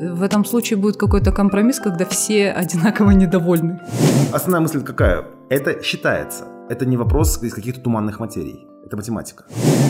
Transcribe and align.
В 0.00 0.22
этом 0.22 0.44
случае 0.44 0.78
будет 0.78 0.96
какой-то 0.96 1.30
компромисс, 1.30 1.78
когда 1.78 2.04
все 2.04 2.50
одинаково 2.50 3.12
недовольны. 3.12 3.80
Основная 4.32 4.62
мысль 4.62 4.82
какая? 4.82 5.24
Это 5.48 5.82
считается. 5.82 6.46
Это 6.68 6.84
не 6.84 6.96
вопрос 6.96 7.40
из 7.42 7.54
каких-то 7.54 7.80
туманных 7.80 8.18
материй. 8.18 8.66
Это 8.84 8.96
математика. 8.96 9.44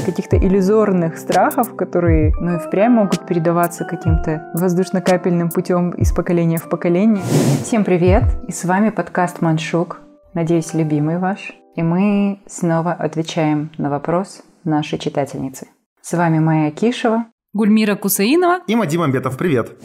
Каких-то 0.04 0.37
иллюзорных 0.37 1.17
страхов, 1.19 1.75
которые, 1.75 2.32
ну 2.38 2.56
и 2.56 2.59
впрямь 2.59 2.93
могут 2.93 3.27
передаваться 3.27 3.85
каким-то 3.85 4.51
воздушно-капельным 4.54 5.51
путем 5.51 5.91
из 5.91 6.12
поколения 6.12 6.59
в 6.59 6.68
поколение. 6.68 7.25
Всем 7.62 7.82
привет! 7.84 8.25
И 8.46 8.52
с 8.52 8.64
вами 8.64 8.91
подкаст 8.91 9.41
«Маншук». 9.41 10.00
Надеюсь, 10.34 10.75
любимый 10.75 11.18
ваш. 11.18 11.55
И 11.77 11.82
мы 11.82 12.41
снова 12.46 12.93
отвечаем 12.93 13.71
на 13.79 13.89
вопрос 13.89 14.43
нашей 14.64 14.98
читательницы. 14.98 15.68
С 16.02 16.12
вами 16.12 16.39
Майя 16.39 16.71
Кишева. 16.71 17.25
Гульмира 17.55 17.95
Кусаинова. 17.95 18.62
И 18.66 18.75
Мадим 18.75 19.02
Амбетов, 19.02 19.39
привет. 19.39 19.77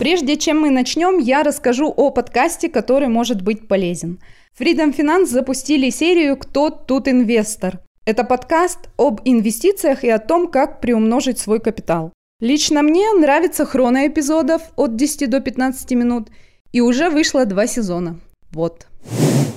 Прежде 0.00 0.36
чем 0.36 0.60
мы 0.60 0.70
начнем, 0.70 1.18
я 1.18 1.44
расскажу 1.44 1.86
о 1.96 2.10
подкасте, 2.10 2.68
который 2.68 3.06
может 3.06 3.42
быть 3.42 3.68
полезен. 3.68 4.18
Freedom 4.58 4.92
Finance 4.92 5.26
запустили 5.26 5.90
серию 5.90 6.36
«Кто 6.36 6.70
тут 6.70 7.06
инвестор?». 7.06 7.78
Это 8.04 8.24
подкаст 8.24 8.90
об 8.98 9.20
инвестициях 9.24 10.02
и 10.02 10.10
о 10.10 10.18
том, 10.18 10.48
как 10.48 10.80
приумножить 10.80 11.38
свой 11.38 11.60
капитал. 11.60 12.12
Лично 12.40 12.82
мне 12.82 13.12
нравится 13.12 13.64
хрона 13.66 14.08
эпизодов 14.08 14.62
от 14.74 14.96
10 14.96 15.30
до 15.30 15.38
15 15.38 15.92
минут, 15.92 16.28
и 16.72 16.80
уже 16.80 17.08
вышло 17.08 17.46
два 17.46 17.68
сезона. 17.68 18.18
Вот. 18.50 18.88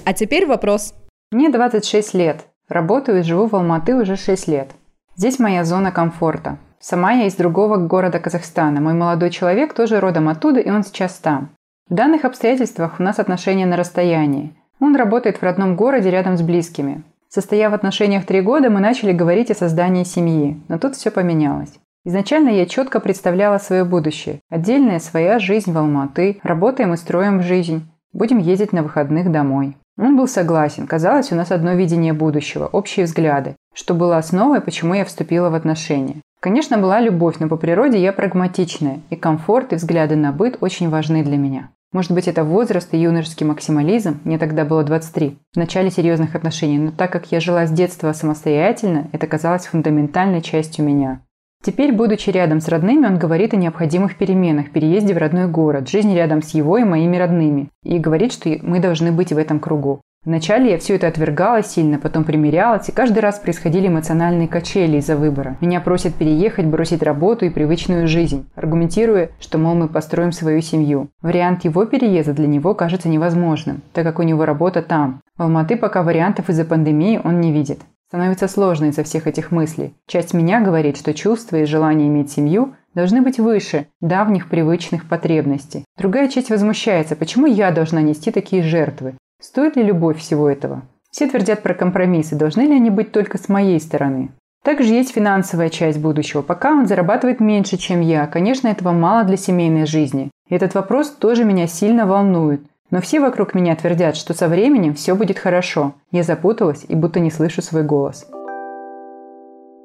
А 0.05 0.13
теперь 0.13 0.45
вопрос. 0.45 0.93
Мне 1.31 1.49
26 1.49 2.13
лет. 2.13 2.45
Работаю 2.69 3.21
и 3.21 3.23
живу 3.23 3.47
в 3.47 3.55
Алматы 3.55 3.95
уже 3.95 4.17
6 4.17 4.47
лет. 4.49 4.69
Здесь 5.15 5.39
моя 5.39 5.63
зона 5.63 5.91
комфорта. 5.91 6.59
Сама 6.87 7.13
я 7.13 7.25
из 7.25 7.33
другого 7.33 7.77
города 7.77 8.19
Казахстана. 8.19 8.79
Мой 8.79 8.93
молодой 8.93 9.31
человек 9.31 9.73
тоже 9.73 9.99
родом 9.99 10.29
оттуда, 10.29 10.59
и 10.59 10.69
он 10.69 10.83
сейчас 10.83 11.13
там. 11.15 11.49
В 11.89 11.95
данных 11.95 12.25
обстоятельствах 12.25 12.99
у 12.99 13.03
нас 13.03 13.17
отношения 13.17 13.65
на 13.65 13.75
расстоянии. 13.75 14.55
Он 14.79 14.95
работает 14.95 15.37
в 15.37 15.41
родном 15.41 15.75
городе 15.75 16.11
рядом 16.11 16.37
с 16.37 16.43
близкими. 16.43 17.01
Состояв 17.27 17.71
в 17.71 17.73
отношениях 17.73 18.27
три 18.27 18.39
года, 18.41 18.69
мы 18.69 18.81
начали 18.81 19.13
говорить 19.13 19.49
о 19.49 19.55
создании 19.55 20.03
семьи, 20.03 20.61
но 20.67 20.77
тут 20.77 20.95
все 20.95 21.09
поменялось. 21.09 21.73
Изначально 22.03 22.49
я 22.49 22.67
четко 22.67 22.99
представляла 22.99 23.57
свое 23.57 23.83
будущее. 23.83 24.41
Отдельная 24.51 24.99
своя 24.99 25.39
жизнь 25.39 25.71
в 25.71 25.77
Алматы, 25.79 26.39
работаем 26.43 26.93
и 26.93 26.97
строим 26.97 27.41
жизнь. 27.41 27.81
Будем 28.13 28.37
ездить 28.37 28.73
на 28.73 28.83
выходных 28.83 29.31
домой. 29.31 29.75
Он 29.97 30.15
был 30.15 30.27
согласен. 30.27 30.85
Казалось, 30.85 31.31
у 31.31 31.35
нас 31.35 31.51
одно 31.51 31.73
видение 31.73 32.13
будущего, 32.13 32.67
общие 32.67 33.07
взгляды, 33.07 33.55
что 33.73 33.95
было 33.95 34.17
основой, 34.17 34.61
почему 34.61 34.93
я 34.93 35.03
вступила 35.03 35.49
в 35.49 35.55
отношения. 35.55 36.21
Конечно, 36.45 36.77
была 36.77 36.99
любовь, 36.99 37.37
но 37.39 37.49
по 37.49 37.57
природе 37.57 37.99
я 37.99 38.13
прагматичная, 38.13 38.99
и 39.09 39.15
комфорт 39.15 39.73
и 39.73 39.77
взгляды 39.77 40.15
на 40.15 40.31
быт 40.31 40.57
очень 40.61 40.91
важны 40.91 41.23
для 41.23 41.37
меня. 41.37 41.71
Может 41.91 42.11
быть, 42.11 42.27
это 42.27 42.43
возраст 42.43 42.93
и 42.93 42.99
юношеский 42.99 43.47
максимализм, 43.47 44.19
мне 44.25 44.37
тогда 44.37 44.63
было 44.63 44.83
23, 44.83 45.39
в 45.55 45.57
начале 45.57 45.89
серьезных 45.89 46.35
отношений, 46.35 46.77
но 46.77 46.91
так 46.91 47.11
как 47.11 47.31
я 47.31 47.39
жила 47.39 47.65
с 47.65 47.71
детства 47.71 48.13
самостоятельно, 48.13 49.07
это 49.11 49.25
казалось 49.25 49.65
фундаментальной 49.65 50.43
частью 50.43 50.85
меня. 50.85 51.21
Теперь, 51.63 51.91
будучи 51.91 52.29
рядом 52.29 52.61
с 52.61 52.67
родными, 52.67 53.07
он 53.07 53.17
говорит 53.17 53.55
о 53.55 53.57
необходимых 53.57 54.15
переменах, 54.15 54.69
переезде 54.69 55.15
в 55.15 55.17
родной 55.17 55.47
город, 55.47 55.89
жизни 55.89 56.13
рядом 56.13 56.43
с 56.43 56.49
его 56.49 56.77
и 56.77 56.83
моими 56.83 57.17
родными, 57.17 57.69
и 57.81 57.97
говорит, 57.97 58.31
что 58.31 58.55
мы 58.61 58.79
должны 58.79 59.11
быть 59.11 59.33
в 59.33 59.37
этом 59.39 59.59
кругу. 59.59 59.99
Вначале 60.25 60.71
я 60.71 60.79
все 60.79 60.95
это 60.95 61.07
отвергала 61.07 61.61
сильно, 61.63 61.99
потом 61.99 62.23
примирялась, 62.23 62.89
и 62.89 62.91
каждый 62.91 63.19
раз 63.19 63.37
происходили 63.37 63.87
эмоциональные 63.87 64.47
качели 64.47 64.97
из-за 64.97 65.15
выбора. 65.15 65.55
Меня 65.61 65.79
просят 65.81 66.15
переехать, 66.15 66.65
бросить 66.65 67.03
работу 67.03 67.45
и 67.45 67.51
привычную 67.51 68.07
жизнь, 68.07 68.49
аргументируя, 68.55 69.29
что, 69.39 69.59
мол, 69.59 69.75
мы 69.75 69.87
построим 69.87 70.31
свою 70.31 70.61
семью. 70.61 71.09
Вариант 71.21 71.63
его 71.63 71.85
переезда 71.85 72.33
для 72.33 72.47
него 72.47 72.73
кажется 72.73 73.07
невозможным, 73.07 73.81
так 73.93 74.03
как 74.03 74.17
у 74.17 74.23
него 74.23 74.45
работа 74.45 74.81
там. 74.81 75.21
В 75.37 75.43
Алматы 75.43 75.77
пока 75.77 76.01
вариантов 76.01 76.49
из-за 76.49 76.65
пандемии 76.65 77.21
он 77.23 77.39
не 77.39 77.53
видит. 77.53 77.81
Становится 78.07 78.47
сложно 78.47 78.85
из-за 78.85 79.03
всех 79.03 79.27
этих 79.27 79.51
мыслей. 79.51 79.93
Часть 80.07 80.33
меня 80.33 80.61
говорит, 80.61 80.97
что 80.97 81.13
чувства 81.13 81.57
и 81.57 81.65
желание 81.65 82.07
иметь 82.07 82.31
семью 82.31 82.73
должны 82.95 83.21
быть 83.21 83.39
выше 83.39 83.87
давних 83.99 84.47
привычных 84.47 85.07
потребностей. 85.07 85.85
Другая 85.97 86.29
часть 86.29 86.49
возмущается, 86.49 87.15
почему 87.15 87.45
я 87.45 87.71
должна 87.71 88.01
нести 88.01 88.31
такие 88.31 88.63
жертвы? 88.63 89.15
Стоит 89.41 89.75
ли 89.75 89.83
любовь 89.83 90.19
всего 90.19 90.49
этого? 90.49 90.83
Все 91.11 91.29
твердят 91.29 91.63
про 91.63 91.73
компромиссы, 91.73 92.35
должны 92.35 92.61
ли 92.61 92.75
они 92.75 92.89
быть 92.89 93.11
только 93.11 93.37
с 93.37 93.47
моей 93.47 93.79
стороны? 93.79 94.31
Также 94.63 94.93
есть 94.93 95.13
финансовая 95.13 95.69
часть 95.69 95.99
будущего. 95.99 96.41
Пока 96.41 96.71
он 96.71 96.87
зарабатывает 96.87 97.39
меньше, 97.39 97.77
чем 97.77 98.01
я, 98.01 98.25
конечно, 98.25 98.67
этого 98.67 98.91
мало 98.91 99.23
для 99.23 99.37
семейной 99.37 99.85
жизни. 99.85 100.31
И 100.49 100.55
этот 100.55 100.73
вопрос 100.73 101.09
тоже 101.09 101.45
меня 101.45 101.67
сильно 101.67 102.07
волнует. 102.07 102.61
Но 102.89 102.99
все 102.99 103.19
вокруг 103.19 103.53
меня 103.53 103.75
твердят, 103.75 104.15
что 104.15 104.33
со 104.33 104.47
временем 104.47 104.93
все 104.95 105.15
будет 105.15 105.37
хорошо. 105.37 105.93
Я 106.11 106.23
запуталась 106.23 106.85
и 106.87 106.95
будто 106.95 107.19
не 107.19 107.29
слышу 107.29 107.61
свой 107.61 107.83
голос. 107.83 108.25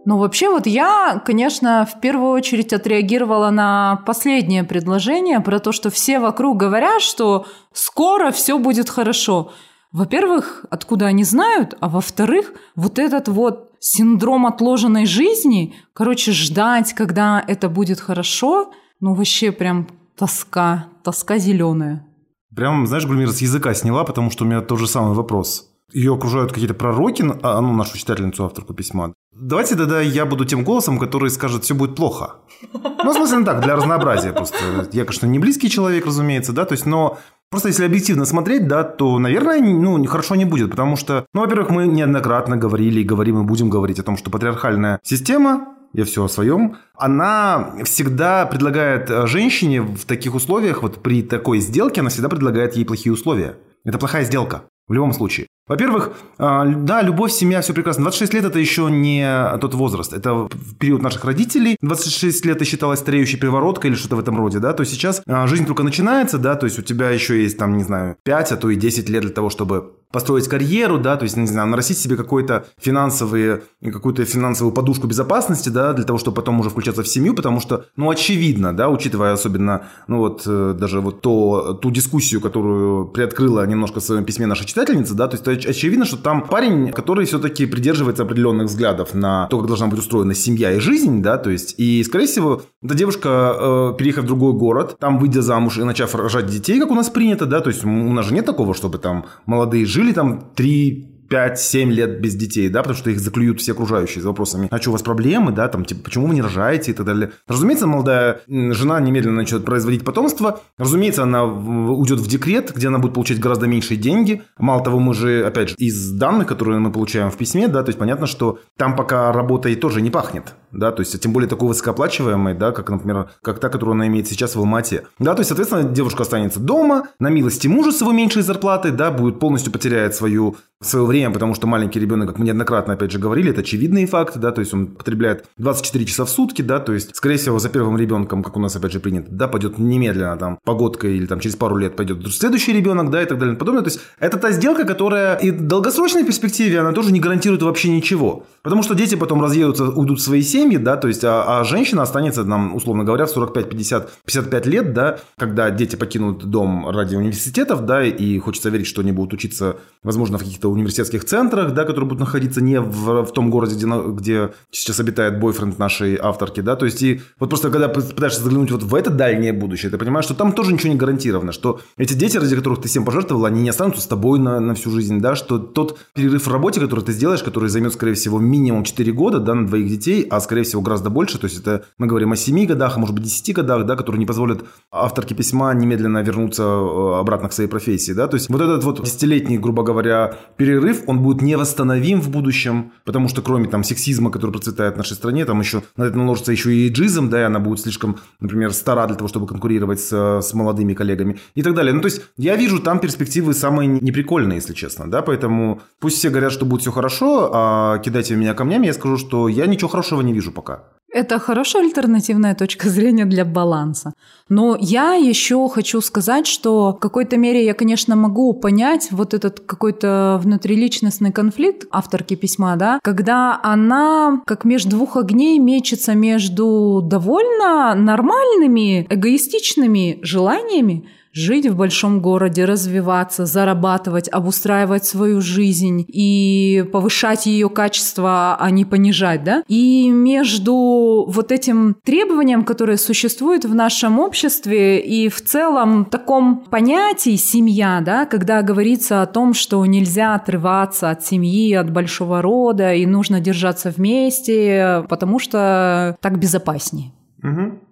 Ну, 0.06 0.19
вообще, 0.19 0.49
вот 0.49 0.66
я, 0.66 1.22
конечно, 1.25 1.87
в 1.87 2.00
первую 2.00 2.31
очередь 2.31 2.72
отреагировала 2.72 3.50
на 3.50 4.03
последнее 4.06 4.65
предложение 4.65 5.41
про 5.41 5.59
то, 5.59 5.72
что 5.72 5.91
все 5.91 6.19
вокруг 6.19 6.56
говорят, 6.56 7.03
что 7.03 7.47
скоро 7.72 8.31
все 8.31 8.59
будет 8.59 8.89
хорошо. 8.89 9.53
Во-первых, 9.93 10.65
откуда 10.71 11.06
они 11.06 11.25
знают, 11.25 11.75
а 11.81 11.89
во-вторых, 11.89 12.53
вот 12.77 12.99
этот 12.99 13.28
вот 13.28 13.72
синдром 13.81 14.47
отложенной 14.47 15.05
жизни, 15.05 15.75
короче, 15.93 16.33
ждать, 16.33 16.94
когда 16.94 17.44
это 17.47 17.69
будет 17.69 18.00
хорошо, 18.00 18.72
ну, 19.00 19.15
вообще 19.15 19.53
прям 19.53 19.89
тоска, 20.16 20.87
тоска 21.03 21.39
зеленая. 21.39 22.06
Прям, 22.55 22.87
знаешь, 22.87 23.06
Гульмира 23.06 23.33
с 23.33 23.43
языка 23.43 23.75
сняла, 23.75 24.05
потому 24.05 24.31
что 24.31 24.44
у 24.44 24.47
меня 24.47 24.60
тот 24.60 24.78
же 24.78 24.87
самый 24.87 25.15
вопрос 25.15 25.71
ее 25.93 26.15
окружают 26.15 26.53
какие-то 26.53 26.75
пророки, 26.75 27.25
а, 27.43 27.60
ну, 27.60 27.72
нашу 27.72 27.99
читательницу, 27.99 28.44
авторку 28.44 28.75
письма. 28.75 29.15
Давайте 29.32 29.76
тогда 29.76 30.00
я 30.00 30.26
буду 30.26 30.44
тем 30.44 30.64
голосом, 30.64 30.98
который 30.98 31.30
скажет, 31.30 31.64
все 31.64 31.74
будет 31.74 31.96
плохо. 31.96 32.36
Ну, 32.72 33.12
в 33.12 33.14
смысле, 33.14 33.38
ну 33.38 33.44
так, 33.44 33.62
для 33.62 33.76
разнообразия 33.76 34.32
просто. 34.32 34.58
Я, 34.92 35.04
конечно, 35.04 35.26
не 35.26 35.38
близкий 35.38 35.70
человек, 35.70 36.06
разумеется, 36.06 36.52
да, 36.52 36.64
то 36.64 36.72
есть, 36.72 36.86
но 36.86 37.18
Просто 37.50 37.66
если 37.66 37.84
объективно 37.84 38.26
смотреть, 38.26 38.68
да, 38.68 38.84
то, 38.84 39.18
наверное, 39.18 39.60
ну, 39.60 40.04
хорошо 40.06 40.36
не 40.36 40.44
будет, 40.44 40.70
потому 40.70 40.94
что, 40.94 41.26
ну, 41.34 41.41
во-первых, 41.41 41.70
мы 41.70 41.88
неоднократно 41.88 42.56
говорили 42.56 43.00
и 43.00 43.04
говорим 43.04 43.41
и 43.41 43.44
будем 43.44 43.68
говорить 43.68 43.98
о 43.98 44.04
том, 44.04 44.16
что 44.16 44.30
патриархальная 44.30 45.00
система 45.02 45.74
я 45.92 46.04
все 46.04 46.24
о 46.24 46.28
своем, 46.28 46.76
она 46.97 47.74
всегда 47.82 48.47
предлагает 48.47 49.10
э, 49.10 49.26
женщине 49.26 49.82
в 49.82 50.04
таких 50.04 50.36
условиях, 50.36 50.82
вот 50.82 51.02
при 51.02 51.22
такой 51.22 51.58
сделке, 51.58 52.02
она 52.02 52.10
всегда 52.10 52.28
предлагает 52.28 52.76
ей 52.76 52.84
плохие 52.84 53.12
условия. 53.12 53.56
Это 53.84 53.98
плохая 53.98 54.24
сделка. 54.24 54.62
В 54.86 54.92
любом 54.92 55.12
случае. 55.12 55.47
Во-первых, 55.70 56.10
а, 56.36 56.66
да, 56.66 57.00
любовь, 57.00 57.31
семья, 57.31 57.60
все 57.60 57.72
прекрасно. 57.72 58.03
26 58.03 58.34
лет– 58.34 58.44
это 58.47 58.58
еще 58.58 58.91
не 58.91 59.56
тот 59.60 59.72
возраст. 59.75 60.12
Это 60.12 60.48
период 60.81 61.00
наших 61.00 61.25
родителей. 61.25 61.76
26 61.81 62.44
лет 62.44 62.60
и 62.60 62.64
считалось 62.64 62.98
стареющей 62.98 63.38
перевороткой 63.38 63.91
или 63.91 63.97
что-то 63.97 64.16
в 64.16 64.19
этом 64.19 64.36
роде, 64.36 64.59
да. 64.59 64.72
То 64.72 64.80
есть 64.80 64.92
сейчас 64.92 65.22
а, 65.28 65.47
жизнь 65.47 65.66
только 65.66 65.84
начинается, 65.84 66.38
да, 66.38 66.56
то 66.56 66.66
есть 66.66 66.80
у 66.80 66.82
тебя 66.82 67.10
еще 67.10 67.41
есть 67.41 67.56
там, 67.56 67.76
не 67.76 67.84
знаю, 67.84 68.16
5, 68.25 68.50
а 68.50 68.56
то 68.56 68.69
и 68.69 68.75
10 68.75 69.09
лет 69.09 69.22
для 69.22 69.30
того, 69.30 69.48
чтобы 69.48 69.92
построить 70.12 70.48
карьеру, 70.48 70.98
да, 70.98 71.16
то 71.16 71.22
есть, 71.25 71.36
не 71.36 71.47
знаю, 71.47 71.69
нарастить 71.69 71.98
себе 71.98 72.16
какой-то 72.16 72.66
финансовый, 72.80 73.62
какую-то 73.80 74.25
финансовую 74.25 74.75
подушку 74.75 75.06
безопасности, 75.06 75.69
да, 75.69 75.92
для 75.92 76.04
того, 76.04 76.19
чтобы 76.19 76.34
потом 76.34 76.59
уже 76.60 76.70
включаться 76.70 77.03
в 77.03 77.09
семью, 77.09 77.34
потому 77.34 77.60
что, 77.60 77.86
ну, 77.97 78.10
очевидно, 78.10 78.76
да, 78.76 78.88
учитывая 78.88 79.32
особенно, 79.32 79.84
ну, 80.09 80.19
вот, 80.19 80.42
э, 80.47 80.75
даже 80.76 81.00
вот 81.00 81.20
то, 81.20 81.75
ту 81.75 81.91
дискуссию, 81.91 82.41
которую 82.41 83.06
приоткрыла 83.06 83.64
немножко 83.66 84.00
в 84.00 84.03
своем 84.03 84.25
письме 84.25 84.47
наша 84.47 84.64
читательница, 84.64 85.14
да, 85.14 85.28
то 85.28 85.34
есть 85.34 85.44
очевидно, 85.66 86.04
что 86.04 86.16
там 86.16 86.47
парень, 86.47 86.91
который 86.91 87.26
все-таки 87.26 87.66
придерживается 87.66 88.22
определенных 88.22 88.69
взглядов 88.69 89.15
на 89.15 89.47
то, 89.48 89.59
как 89.59 89.66
должна 89.66 89.87
быть 89.87 89.98
устроена 89.98 90.34
семья 90.34 90.72
и 90.72 90.78
жизнь, 90.78 91.22
да, 91.22 91.38
то 91.38 91.50
есть, 91.50 91.75
и, 91.78 92.03
скорее 92.04 92.26
всего, 92.26 92.62
эта 92.82 92.94
девушка, 92.94 93.54
э, 93.59 93.94
переехав 93.98 94.25
в 94.25 94.26
другой 94.26 94.53
город, 94.53 94.97
там, 94.98 95.18
выйдя 95.18 95.42
замуж 95.42 95.78
и 95.78 95.84
начав 95.84 96.15
рожать 96.15 96.47
детей, 96.47 96.78
как 96.80 96.91
у 96.91 96.95
нас 96.95 97.10
принято, 97.10 97.47
да, 97.47 97.60
то 97.60 97.68
есть, 97.68 97.84
у 97.84 97.89
нас 97.89 98.27
же 98.27 98.34
нет 98.34 98.47
такого, 98.47 98.74
чтобы 98.74 98.98
там 98.98 99.27
молодые 99.47 99.86
жили 99.86 100.12
там 100.12 100.51
три 100.54 101.09
5-7 101.30 101.84
лет 101.91 102.21
без 102.21 102.34
детей, 102.34 102.68
да, 102.68 102.80
потому 102.80 102.98
что 102.98 103.10
их 103.10 103.21
заклюют 103.21 103.60
все 103.60 103.72
окружающие 103.72 104.22
с 104.22 104.24
вопросами, 104.24 104.68
а 104.71 104.78
что 104.78 104.91
у 104.91 104.92
вас 104.92 105.03
проблемы, 105.03 105.53
да, 105.53 105.68
там, 105.68 105.84
типа, 105.84 106.03
почему 106.04 106.27
вы 106.27 106.34
не 106.34 106.42
рожаете 106.42 106.91
и 106.91 106.94
так 106.94 107.06
далее. 107.06 107.32
Разумеется, 107.47 107.86
молодая 107.86 108.41
жена 108.48 109.00
немедленно 109.00 109.36
начнет 109.36 109.65
производить 109.65 110.04
потомство, 110.04 110.60
разумеется, 110.78 111.22
она 111.22 111.44
уйдет 111.44 112.18
в 112.18 112.28
декрет, 112.28 112.72
где 112.74 112.88
она 112.88 112.98
будет 112.98 113.15
получать 113.15 113.38
гораздо 113.38 113.66
меньшие 113.66 113.98
деньги. 113.98 114.42
Мало 114.59 114.82
того, 114.82 114.98
мы 114.98 115.15
же, 115.15 115.44
опять 115.44 115.71
же, 115.71 115.74
из 115.78 116.10
данных, 116.10 116.48
которые 116.48 116.80
мы 116.80 116.91
получаем 116.91 117.30
в 117.30 117.36
письме, 117.36 117.68
да, 117.68 117.83
то 117.83 117.91
есть 117.91 117.98
понятно, 117.98 118.26
что 118.26 118.59
там 118.76 118.97
пока 118.97 119.33
работой 119.33 119.76
тоже 119.76 120.00
не 120.00 120.10
пахнет, 120.10 120.54
да, 120.72 120.93
то 120.93 121.01
есть 121.01 121.19
тем 121.21 121.33
более 121.33 121.49
такой 121.49 121.69
высокооплачиваемой, 121.69 122.55
да, 122.55 122.72
как, 122.72 122.91
например, 122.91 123.31
как 123.43 123.59
та, 123.59 123.69
которую 123.69 123.95
она 123.95 124.07
имеет 124.07 124.28
сейчас 124.28 124.55
в 124.55 124.59
Алмате. 124.59 125.07
Да, 125.19 125.34
то 125.34 125.41
есть, 125.41 125.49
соответственно, 125.49 125.84
девушка 125.84 126.22
останется 126.22 126.61
дома, 126.61 127.09
на 127.19 127.28
милости 127.28 127.67
мужа 127.67 127.93
с 127.93 128.01
его 128.01 128.13
меньшей 128.13 128.43
зарплатой, 128.43 128.93
да, 128.93 129.11
будет 129.11 129.39
полностью 129.39 129.72
потеряет 129.72 130.15
свою 130.15 130.57
свое 130.83 131.05
время, 131.05 131.31
потому 131.34 131.55
что 131.55 131.67
маленький 131.67 132.01
ребенок, 132.01 132.28
как 132.28 132.39
мы 132.39 132.47
неоднократно 132.47 132.95
опять 132.95 133.11
же 133.11 133.19
говорили, 133.19 133.51
это 133.51 133.61
очевидный 133.61 134.07
факт, 134.07 134.39
да, 134.39 134.51
то 134.51 134.61
есть 134.61 134.72
он 134.72 134.87
потребляет 134.87 135.45
24 135.59 136.07
часа 136.07 136.25
в 136.25 136.31
сутки, 136.31 136.63
да, 136.63 136.78
то 136.78 136.95
есть, 136.95 137.15
скорее 137.15 137.37
всего, 137.37 137.59
за 137.59 137.69
первым 137.69 137.99
ребенком, 137.99 138.43
как 138.43 138.57
у 138.57 138.61
нас 138.61 138.75
опять 138.77 138.93
же 138.93 138.99
принято, 138.99 139.28
да, 139.31 139.47
пойдет 139.47 139.78
немедленно 139.78 140.39
там 140.39 140.59
погодка 140.65 141.07
или 141.07 141.27
там 141.27 141.39
через 141.41 141.57
пару 141.57 141.77
лет 141.77 141.97
пойдет 141.97 142.27
следующий 142.28 142.72
ребенок, 142.72 143.11
да, 143.11 143.22
и 143.22 143.27
так 143.27 143.39
далее 143.39 143.57
и 143.57 143.59
подобное. 143.59 143.83
То 143.83 143.91
есть 143.91 144.01
это 144.21 144.39
та 144.39 144.53
сделка, 144.53 144.84
которая 144.84 145.37
и 145.37 145.51
в 145.51 145.67
долгосрочной 145.67 146.25
перспективе 146.25 146.81
она 146.81 146.93
тоже 146.93 147.13
не 147.13 147.21
гарантирует 147.21 147.63
вообще 147.63 147.91
ничего. 147.91 148.47
Потому 148.63 148.83
что 148.83 148.95
дети 148.95 149.17
потом 149.17 149.43
разъедутся, 149.43 149.84
уйдут 149.84 150.19
в 150.19 150.22
свои 150.22 150.41
семьи, 150.41 150.59
да, 150.68 150.97
то 150.97 151.09
есть, 151.09 151.24
а, 151.24 151.60
а 151.60 151.65
женщина 151.65 152.03
останется 152.03 152.45
нам, 152.45 152.74
условно 152.74 153.04
говоря, 153.04 153.27
в 153.27 153.30
45, 153.30 153.68
50, 153.68 154.10
55 154.24 154.66
лет, 154.66 154.92
да, 154.92 155.18
когда 155.39 155.71
дети 155.71 155.97
покинут 155.97 156.45
дом 156.45 156.89
ради 156.89 157.16
университетов, 157.16 157.84
да, 157.84 158.04
и 158.04 158.39
хочется 158.39 158.71
верить, 158.71 158.86
что 158.86 159.03
они 159.03 159.12
будут 159.12 159.34
учиться, 159.34 159.77
возможно, 160.03 160.39
в 160.39 160.42
каких-то 160.42 160.71
университетских 160.71 161.24
центрах, 161.24 161.74
да, 161.74 161.84
которые 161.84 162.07
будут 162.07 162.21
находиться 162.21 162.60
не 162.60 162.80
в, 162.80 163.24
в 163.24 163.33
том 163.33 163.51
городе, 163.51 163.74
где, 163.74 163.86
где 163.86 164.51
сейчас 164.71 165.01
обитает 165.01 165.41
бойфренд 165.41 165.78
нашей 165.78 166.16
авторки, 166.16 166.60
да, 166.60 166.77
то 166.77 166.84
есть 166.84 167.03
и 167.03 167.21
вот 167.39 167.48
просто 167.51 167.71
когда 167.71 167.89
пытаешься 167.89 168.42
заглянуть 168.42 168.71
вот 168.71 168.83
в 168.83 168.95
это 168.95 169.10
дальнее 169.10 169.53
будущее, 169.53 169.91
ты 169.91 169.98
понимаешь, 169.98 170.24
что 170.24 170.34
там 170.34 170.53
тоже 170.53 170.72
ничего 170.72 170.92
не 170.92 170.98
гарантировано, 170.98 171.53
что 171.53 171.80
эти 171.97 172.15
дети, 172.15 172.36
ради 172.36 172.57
которых 172.57 172.80
ты 172.83 172.89
всем 172.89 173.04
пожертвовал, 173.04 173.45
они 173.45 173.62
не 173.62 173.71
останутся 173.71 174.03
с 174.03 174.07
тобой 174.07 174.39
на, 174.39 174.60
на 174.60 174.74
всю 174.74 174.91
жизнь, 174.91 175.21
да, 175.21 175.34
что 175.34 175.59
тот 175.59 175.98
перерыв 176.15 176.47
в 176.47 176.53
работе, 176.53 176.80
который 176.80 177.04
ты 177.04 177.12
сделаешь, 177.12 177.42
который 177.42 177.68
займет, 177.68 177.92
скорее 177.92 178.15
всего, 178.15 178.39
минимум 178.39 178.84
4 178.84 179.12
года, 179.12 179.39
да, 179.39 179.54
на 179.54 179.66
двоих 179.66 179.89
детей, 179.89 180.27
а 180.28 180.41
скорее 180.50 180.64
всего 180.64 180.82
гораздо 180.82 181.10
больше, 181.10 181.38
то 181.38 181.47
есть 181.47 181.60
это 181.60 181.84
мы 181.97 182.08
говорим 182.08 182.32
о 182.32 182.36
7 182.36 182.66
годах, 182.66 182.97
а 182.97 182.98
может 182.98 183.14
быть 183.14 183.22
10 183.22 183.54
годах, 183.54 183.86
да, 183.86 183.94
которые 183.94 184.18
не 184.18 184.26
позволят 184.26 184.64
авторке 184.91 185.32
письма 185.36 185.72
немедленно 185.74 186.24
вернуться 186.24 186.64
э, 186.64 187.20
обратно 187.20 187.48
к 187.48 187.52
своей 187.52 187.70
профессии, 187.70 188.10
да, 188.10 188.26
то 188.26 188.34
есть 188.34 188.50
вот 188.50 188.60
этот 188.60 188.82
вот 188.82 189.00
десятилетний, 189.00 189.58
грубо 189.58 189.84
говоря, 189.84 190.34
перерыв, 190.56 191.04
он 191.06 191.20
будет 191.20 191.41
невосстановим 191.41 192.20
в 192.20 192.30
будущем, 192.30 192.91
потому 193.04 193.28
что 193.28 193.42
кроме 193.42 193.68
там 193.68 193.84
сексизма, 193.84 194.32
который 194.32 194.50
процветает 194.50 194.94
в 194.94 194.97
нашей 194.97 195.12
стране, 195.14 195.44
там 195.44 195.60
еще 195.60 195.84
на 195.97 196.02
это 196.02 196.18
наложится 196.18 196.50
еще 196.50 196.74
и 196.74 196.88
джизм, 196.88 197.30
да, 197.30 197.42
и 197.42 197.44
она 197.44 197.60
будет 197.60 197.78
слишком, 197.78 198.16
например, 198.41 198.72
стара 198.72 199.06
для 199.06 199.14
того, 199.14 199.28
чтобы 199.28 199.47
конкурировать 199.47 200.00
с, 200.00 200.41
с 200.42 200.52
молодыми 200.52 200.94
коллегами 200.94 201.38
и 201.54 201.62
так 201.62 201.74
далее. 201.74 201.92
Ну, 201.94 202.00
то 202.00 202.06
есть 202.06 202.22
я 202.36 202.56
вижу 202.56 202.80
там 202.80 202.98
перспективы 202.98 203.54
самые 203.54 203.86
неприкольные, 203.86 204.56
если 204.56 204.74
честно, 204.74 205.08
да, 205.08 205.22
поэтому 205.22 205.80
пусть 206.00 206.16
все 206.18 206.28
говорят, 206.28 206.50
что 206.50 206.66
будет 206.66 206.80
все 206.80 206.91
хорошо, 206.91 207.50
а 207.52 207.98
кидайте 207.98 208.34
меня 208.34 208.54
камнями, 208.54 208.86
я 208.86 208.94
скажу, 208.94 209.16
что 209.16 209.47
я 209.47 209.66
ничего 209.66 209.88
хорошего 209.88 210.22
не 210.22 210.32
вижу 210.32 210.40
пока. 210.48 210.84
Это 211.13 211.41
хорошая 211.41 211.83
альтернативная 211.83 212.54
точка 212.54 212.89
зрения 212.89 213.25
для 213.25 213.45
баланса. 213.45 214.13
Но 214.48 214.77
я 214.81 215.15
еще 215.15 215.69
хочу 215.69 216.01
сказать, 216.01 216.47
что 216.47 216.92
в 216.92 216.98
какой-то 217.01 217.37
мере 217.37 217.65
я, 217.65 217.75
конечно, 217.75 218.15
могу 218.15 218.53
понять 218.54 219.09
вот 219.10 219.34
этот 219.34 219.59
какой-то 219.59 220.39
внутриличностный 220.41 221.33
конфликт 221.33 221.89
авторки 221.91 222.37
письма, 222.37 222.77
да, 222.77 223.01
когда 223.03 223.59
она 223.63 224.41
как 224.47 224.65
между 224.65 224.91
двух 224.91 225.16
огней 225.16 225.59
мечется 225.59 226.15
между 226.15 227.01
довольно 227.04 227.95
нормальными, 227.97 229.07
эгоистичными 229.10 230.21
желаниями, 230.22 231.09
жить 231.32 231.66
в 231.66 231.77
большом 231.77 232.21
городе, 232.21 232.65
развиваться, 232.65 233.47
зарабатывать, 233.47 234.28
обустраивать 234.28 235.04
свою 235.04 235.41
жизнь 235.41 236.04
и 236.06 236.84
повышать 236.92 237.47
ее 237.47 237.68
качество, 237.68 238.56
а 238.59 238.71
не 238.71 238.84
понижать, 238.84 239.44
да? 239.44 239.62
И 239.68 240.09
между 240.10 241.24
вот 241.28 241.53
этим 241.53 241.97
требованием, 242.04 242.65
которое 242.65 242.97
существует 242.97 243.65
в 243.65 243.74
нашем 243.74 244.18
обществе 244.18 245.00
и 245.00 245.28
в 245.28 245.41
целом 245.42 246.04
таком 246.04 246.65
понятии 246.65 247.36
семья, 247.36 248.00
да, 248.04 248.26
когда 248.26 248.62
говорится 248.62 249.22
о 249.22 249.26
том, 249.26 249.54
что 249.54 249.84
нельзя 249.86 250.34
отрываться 250.34 251.10
от 251.10 251.24
семьи, 251.24 251.72
от 251.74 251.91
большого 251.91 252.42
рода, 252.42 252.94
и 252.94 253.06
нужно 253.06 253.41
держаться 253.41 253.91
вместе, 253.91 255.04
потому 255.09 255.38
что 255.38 256.16
так 256.21 256.38
безопаснее. 256.38 257.12
Угу. 257.42 257.89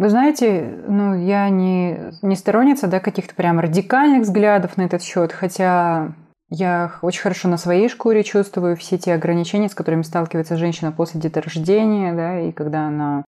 Вы 0.00 0.08
знаете, 0.08 0.78
ну, 0.88 1.14
я 1.14 1.50
не, 1.50 2.14
не 2.22 2.34
сторонница 2.34 2.86
да, 2.86 3.00
каких-то 3.00 3.34
прям 3.34 3.60
радикальных 3.60 4.22
взглядов 4.22 4.78
на 4.78 4.82
этот 4.86 5.02
счет, 5.02 5.30
хотя 5.30 6.14
я 6.48 6.92
очень 7.02 7.20
хорошо 7.20 7.48
на 7.48 7.58
своей 7.58 7.90
шкуре 7.90 8.24
чувствую 8.24 8.76
все 8.76 8.96
те 8.96 9.12
ограничения, 9.12 9.68
с 9.68 9.74
которыми 9.74 10.00
сталкивается 10.00 10.56
женщина 10.56 10.90
после 10.90 11.20
деторождения, 11.20 12.14
да, 12.14 12.40
и 12.40 12.50
когда 12.50 12.86
она, 12.86 13.26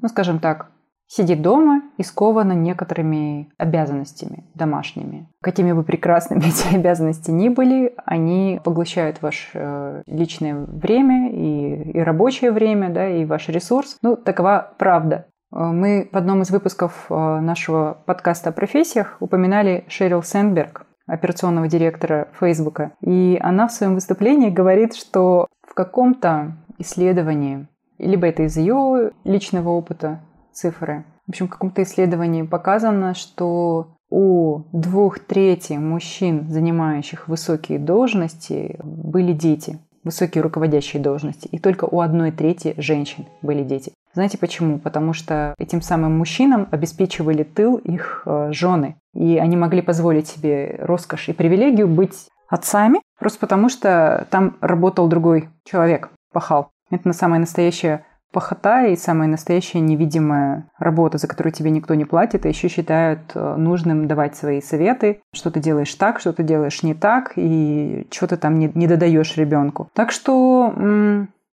ну, 0.00 0.08
скажем 0.08 0.38
так, 0.38 0.70
сидит 1.08 1.42
дома 1.42 1.82
и 1.98 2.02
скована 2.02 2.54
некоторыми 2.54 3.50
обязанностями 3.58 4.44
домашними. 4.54 5.28
Какими 5.42 5.72
бы 5.72 5.82
прекрасными 5.82 6.40
эти 6.48 6.74
обязанности 6.74 7.32
ни 7.32 7.50
были, 7.50 7.92
они 8.06 8.62
поглощают 8.64 9.20
ваше 9.20 9.50
э, 9.52 10.02
личное 10.06 10.54
время 10.54 11.32
и, 11.32 11.90
и 11.90 12.00
рабочее 12.00 12.50
время, 12.50 12.88
да, 12.88 13.06
и 13.10 13.26
ваш 13.26 13.50
ресурс. 13.50 13.98
Ну, 14.00 14.16
такова 14.16 14.72
правда. 14.78 15.26
Э, 15.54 15.70
мы 15.72 16.08
в 16.12 16.16
одном 16.16 16.42
из 16.42 16.50
выпусков 16.50 17.06
э, 17.08 17.14
нашего 17.40 17.98
подкаста 18.06 18.50
о 18.50 18.52
профессиях 18.52 19.16
упоминали 19.20 19.84
Шерил 19.88 20.22
Сенберг, 20.22 20.86
операционного 21.06 21.68
директора 21.68 22.28
Фейсбука. 22.40 22.92
И 23.00 23.38
она 23.40 23.68
в 23.68 23.72
своем 23.72 23.94
выступлении 23.94 24.50
говорит, 24.50 24.94
что 24.94 25.46
в 25.62 25.74
каком-то 25.74 26.56
исследовании, 26.78 27.68
либо 27.98 28.26
это 28.26 28.44
из 28.44 28.56
ее 28.56 29.12
личного 29.24 29.70
опыта 29.70 30.20
цифры, 30.52 31.04
в 31.26 31.30
общем, 31.30 31.46
в 31.46 31.50
каком-то 31.50 31.82
исследовании 31.82 32.42
показано, 32.42 33.14
что 33.14 33.96
у 34.10 34.62
двух 34.72 35.18
трети 35.18 35.74
мужчин, 35.74 36.48
занимающих 36.50 37.28
высокие 37.28 37.78
должности, 37.78 38.78
были 38.82 39.32
дети, 39.32 39.78
высокие 40.04 40.42
руководящие 40.42 41.02
должности, 41.02 41.48
и 41.48 41.58
только 41.58 41.86
у 41.86 42.00
одной 42.00 42.30
трети 42.30 42.74
женщин 42.76 43.26
были 43.42 43.64
дети. 43.64 43.92
Знаете 44.14 44.38
почему? 44.38 44.78
Потому 44.78 45.12
что 45.12 45.54
этим 45.58 45.82
самым 45.82 46.16
мужчинам 46.16 46.68
обеспечивали 46.70 47.42
тыл 47.42 47.76
их 47.76 48.22
э, 48.24 48.50
жены. 48.52 48.96
И 49.12 49.38
они 49.38 49.56
могли 49.56 49.82
позволить 49.82 50.28
себе 50.28 50.76
роскошь 50.80 51.28
и 51.28 51.32
привилегию 51.32 51.88
быть 51.88 52.28
отцами, 52.48 53.00
просто 53.18 53.40
потому 53.40 53.68
что 53.68 54.26
там 54.30 54.56
работал 54.60 55.08
другой 55.08 55.48
человек, 55.64 56.10
пахал. 56.32 56.70
Это 56.90 57.08
на 57.08 57.14
самая 57.14 57.40
настоящая 57.40 58.04
пахота 58.32 58.86
и 58.86 58.96
самая 58.96 59.28
настоящая 59.28 59.80
невидимая 59.80 60.68
работа, 60.78 61.18
за 61.18 61.28
которую 61.28 61.52
тебе 61.52 61.70
никто 61.70 61.94
не 61.94 62.04
платит, 62.04 62.44
а 62.44 62.48
еще 62.48 62.68
считают 62.68 63.20
э, 63.34 63.54
нужным 63.56 64.06
давать 64.06 64.36
свои 64.36 64.60
советы, 64.60 65.20
что 65.32 65.50
ты 65.50 65.60
делаешь 65.60 65.94
так, 65.94 66.20
что 66.20 66.32
ты 66.32 66.42
делаешь 66.42 66.82
не 66.82 66.94
так, 66.94 67.32
и 67.36 68.06
что 68.10 68.26
ты 68.26 68.36
там 68.36 68.58
не, 68.58 68.70
не 68.74 68.86
додаешь 68.86 69.36
ребенку. 69.36 69.88
Так 69.94 70.10
что 70.10 70.74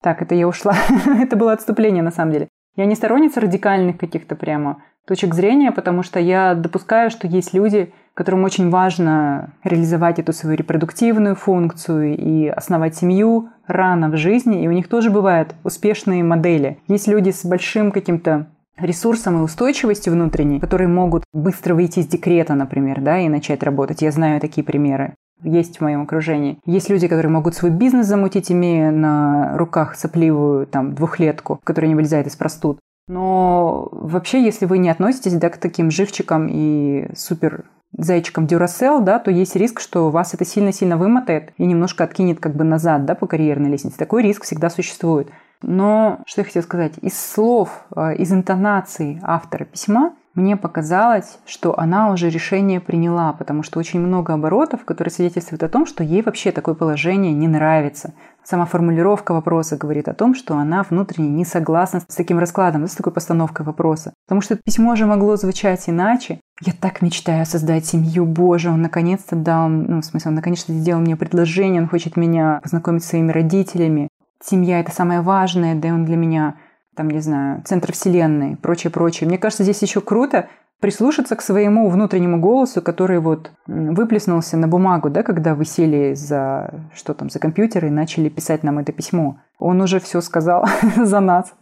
так, 0.02 0.23
это 0.23 0.35
я 0.35 0.49
ушла. 0.49 0.75
это 1.20 1.37
было 1.37 1.52
отступление 1.52 2.02
на 2.02 2.11
самом 2.11 2.32
деле. 2.32 2.49
Я 2.76 2.87
не 2.87 2.94
сторонница 2.94 3.41
радикальных 3.41 3.99
каких-то 3.99 4.37
прямо 4.37 4.82
точек 5.06 5.35
зрения, 5.35 5.73
потому 5.73 6.02
что 6.02 6.20
я 6.20 6.55
допускаю, 6.55 7.11
что 7.11 7.26
есть 7.26 7.52
люди, 7.52 7.92
которым 8.14 8.45
очень 8.45 8.71
важно 8.71 9.54
реализовать 9.64 10.19
эту 10.19 10.33
свою 10.33 10.57
репродуктивную 10.57 11.35
функцию 11.35 12.16
и 12.16 12.47
основать 12.47 12.97
семью 12.97 13.49
рано 13.66 14.09
в 14.09 14.16
жизни, 14.16 14.62
и 14.62 14.69
у 14.69 14.73
них 14.73 14.88
тоже 14.88 15.11
бывают 15.11 15.54
успешные 15.64 16.23
модели. 16.23 16.78
Есть 16.87 17.09
люди 17.09 17.30
с 17.30 17.45
большим 17.45 17.92
каким-то 17.92 18.47
ресурсом 18.78 19.38
и 19.38 19.42
устойчивостью 19.42 20.12
внутренней, 20.12 20.61
которые 20.61 20.88
могут 20.88 21.25
быстро 21.33 21.75
выйти 21.75 22.00
из 22.00 22.07
декрета, 22.07 22.54
например, 22.54 23.00
да, 23.00 23.19
и 23.19 23.28
начать 23.28 23.62
работать. 23.62 24.02
Я 24.02 24.11
знаю 24.11 24.40
такие 24.40 24.64
примеры 24.64 25.14
есть 25.42 25.78
в 25.78 25.80
моем 25.80 26.02
окружении. 26.02 26.59
Есть 26.66 26.90
люди, 26.90 27.09
которые 27.09 27.32
могут 27.32 27.54
свой 27.54 27.70
бизнес 27.70 28.06
замутить, 28.06 28.50
имея 28.50 28.90
на 28.90 29.56
руках 29.56 29.94
сопливую 29.97 30.66
там 30.66 30.94
двухлетку, 30.94 31.61
которая 31.64 31.88
не 31.88 31.94
вылезает 31.94 32.26
из 32.26 32.37
простуд. 32.37 32.78
Но 33.09 33.88
вообще, 33.90 34.42
если 34.42 34.66
вы 34.66 34.78
не 34.78 34.88
относитесь 34.88 35.35
да, 35.35 35.50
к 35.50 35.59
таким 35.59 35.90
живчикам 35.90 36.49
и 36.49 37.09
супер 37.16 37.64
зайчикам 37.97 38.47
Duracell, 38.47 39.02
да, 39.02 39.18
то 39.18 39.30
есть 39.30 39.56
риск, 39.56 39.80
что 39.80 40.11
вас 40.11 40.32
это 40.35 40.44
сильно-сильно 40.44 40.97
вымотает 40.97 41.52
и 41.56 41.64
немножко 41.64 42.04
откинет 42.04 42.38
как 42.38 42.54
бы 42.54 42.64
назад 42.64 43.04
да, 43.04 43.14
по 43.14 43.26
карьерной 43.26 43.70
лестнице. 43.70 43.99
Такой 43.99 44.23
риск 44.23 44.44
всегда 44.44 44.70
существует. 44.70 45.28
Но 45.62 46.20
что 46.26 46.40
я 46.40 46.44
хотела 46.44 46.62
сказать? 46.62 46.94
Из 47.02 47.18
слов, 47.18 47.85
э, 47.94 48.14
из 48.16 48.32
интонации 48.32 49.20
автора 49.23 49.64
письма 49.64 50.14
мне 50.35 50.57
показалось, 50.57 51.39
что 51.45 51.79
она 51.79 52.13
уже 52.13 52.31
решение 52.31 52.81
приняла, 52.81 53.33
потому 53.33 53.65
что 53.65 53.81
очень 53.81 54.01
много 54.01 54.33
оборотов, 54.33 54.85
которые 54.85 55.11
свидетельствуют 55.11 55.63
о 55.65 55.69
том, 55.69 55.87
что 55.87 56.05
ей 56.05 56.23
вообще 56.23 56.53
такое 56.53 56.77
положение 56.77 57.33
не 57.33 57.49
нравится. 57.49 58.15
Сама 58.45 58.65
формулировка 58.65 59.33
вопроса 59.33 59.77
говорит 59.77 60.09
о 60.09 60.15
том, 60.15 60.35
что 60.35 60.57
она 60.57 60.85
внутренне 60.89 61.29
не 61.29 61.45
согласна 61.45 62.01
с 62.01 62.15
таким 62.15 62.39
раскладом, 62.39 62.87
с 62.87 62.95
такой 62.95 63.13
постановкой 63.13 63.67
вопроса. 63.67 64.15
Потому 64.27 64.41
что 64.41 64.57
письмо 64.57 64.95
же 64.95 65.07
могло 65.07 65.37
звучать 65.37 65.89
иначе. 65.89 66.41
Я 66.63 66.73
так 66.73 67.03
мечтаю 67.03 67.45
создать 67.45 67.87
семью, 67.87 68.25
боже, 68.25 68.71
он 68.71 68.83
наконец-то 68.83 69.35
дал, 69.35 69.69
ну, 69.69 70.01
в 70.01 70.05
смысле, 70.05 70.29
он 70.29 70.35
наконец-то 70.37 70.73
сделал 70.73 71.01
мне 71.01 71.17
предложение, 71.17 71.83
он 71.83 71.89
хочет 71.89 72.17
меня 72.17 72.61
познакомить 72.63 73.03
с 73.03 73.09
своими 73.09 73.33
родителями. 73.33 74.09
Семья– 74.43 74.81
это 74.81 74.93
самое 74.93 75.23
важное, 75.23 75.75
да 75.75 75.89
и 75.89 75.91
он 75.91 76.05
для 76.05 76.17
меня 76.17 76.55
там, 77.00 77.09
не 77.09 77.21
знаю, 77.21 77.62
центр 77.64 77.92
вселенной, 77.92 78.57
прочее, 78.57 78.90
прочее. 78.90 79.26
Мне 79.26 79.38
кажется, 79.38 79.62
здесь 79.62 79.80
еще 79.80 80.02
круто 80.02 80.50
прислушаться 80.80 81.35
к 81.35 81.40
своему 81.40 81.88
внутреннему 81.88 82.38
голосу, 82.38 82.83
который 82.83 83.21
вот 83.21 83.52
выплеснулся 83.66 84.59
на 84.59 84.69
бумагу, 84.69 85.09
да, 85.09 85.23
когда 85.23 85.54
вы 85.54 85.64
сели 85.64 86.12
за, 86.12 86.90
что 86.95 87.14
там, 87.14 87.30
за 87.30 87.38
компьютер 87.38 87.87
и 87.87 87.90
начали 87.90 88.28
писать 88.28 88.64
нам 88.64 88.80
это 88.80 88.92
письмо. 88.92 89.40
Он 89.59 89.80
уже 89.80 89.99
все 89.99 90.21
сказал 90.21 90.66
за 90.97 91.21
нас. 91.21 91.54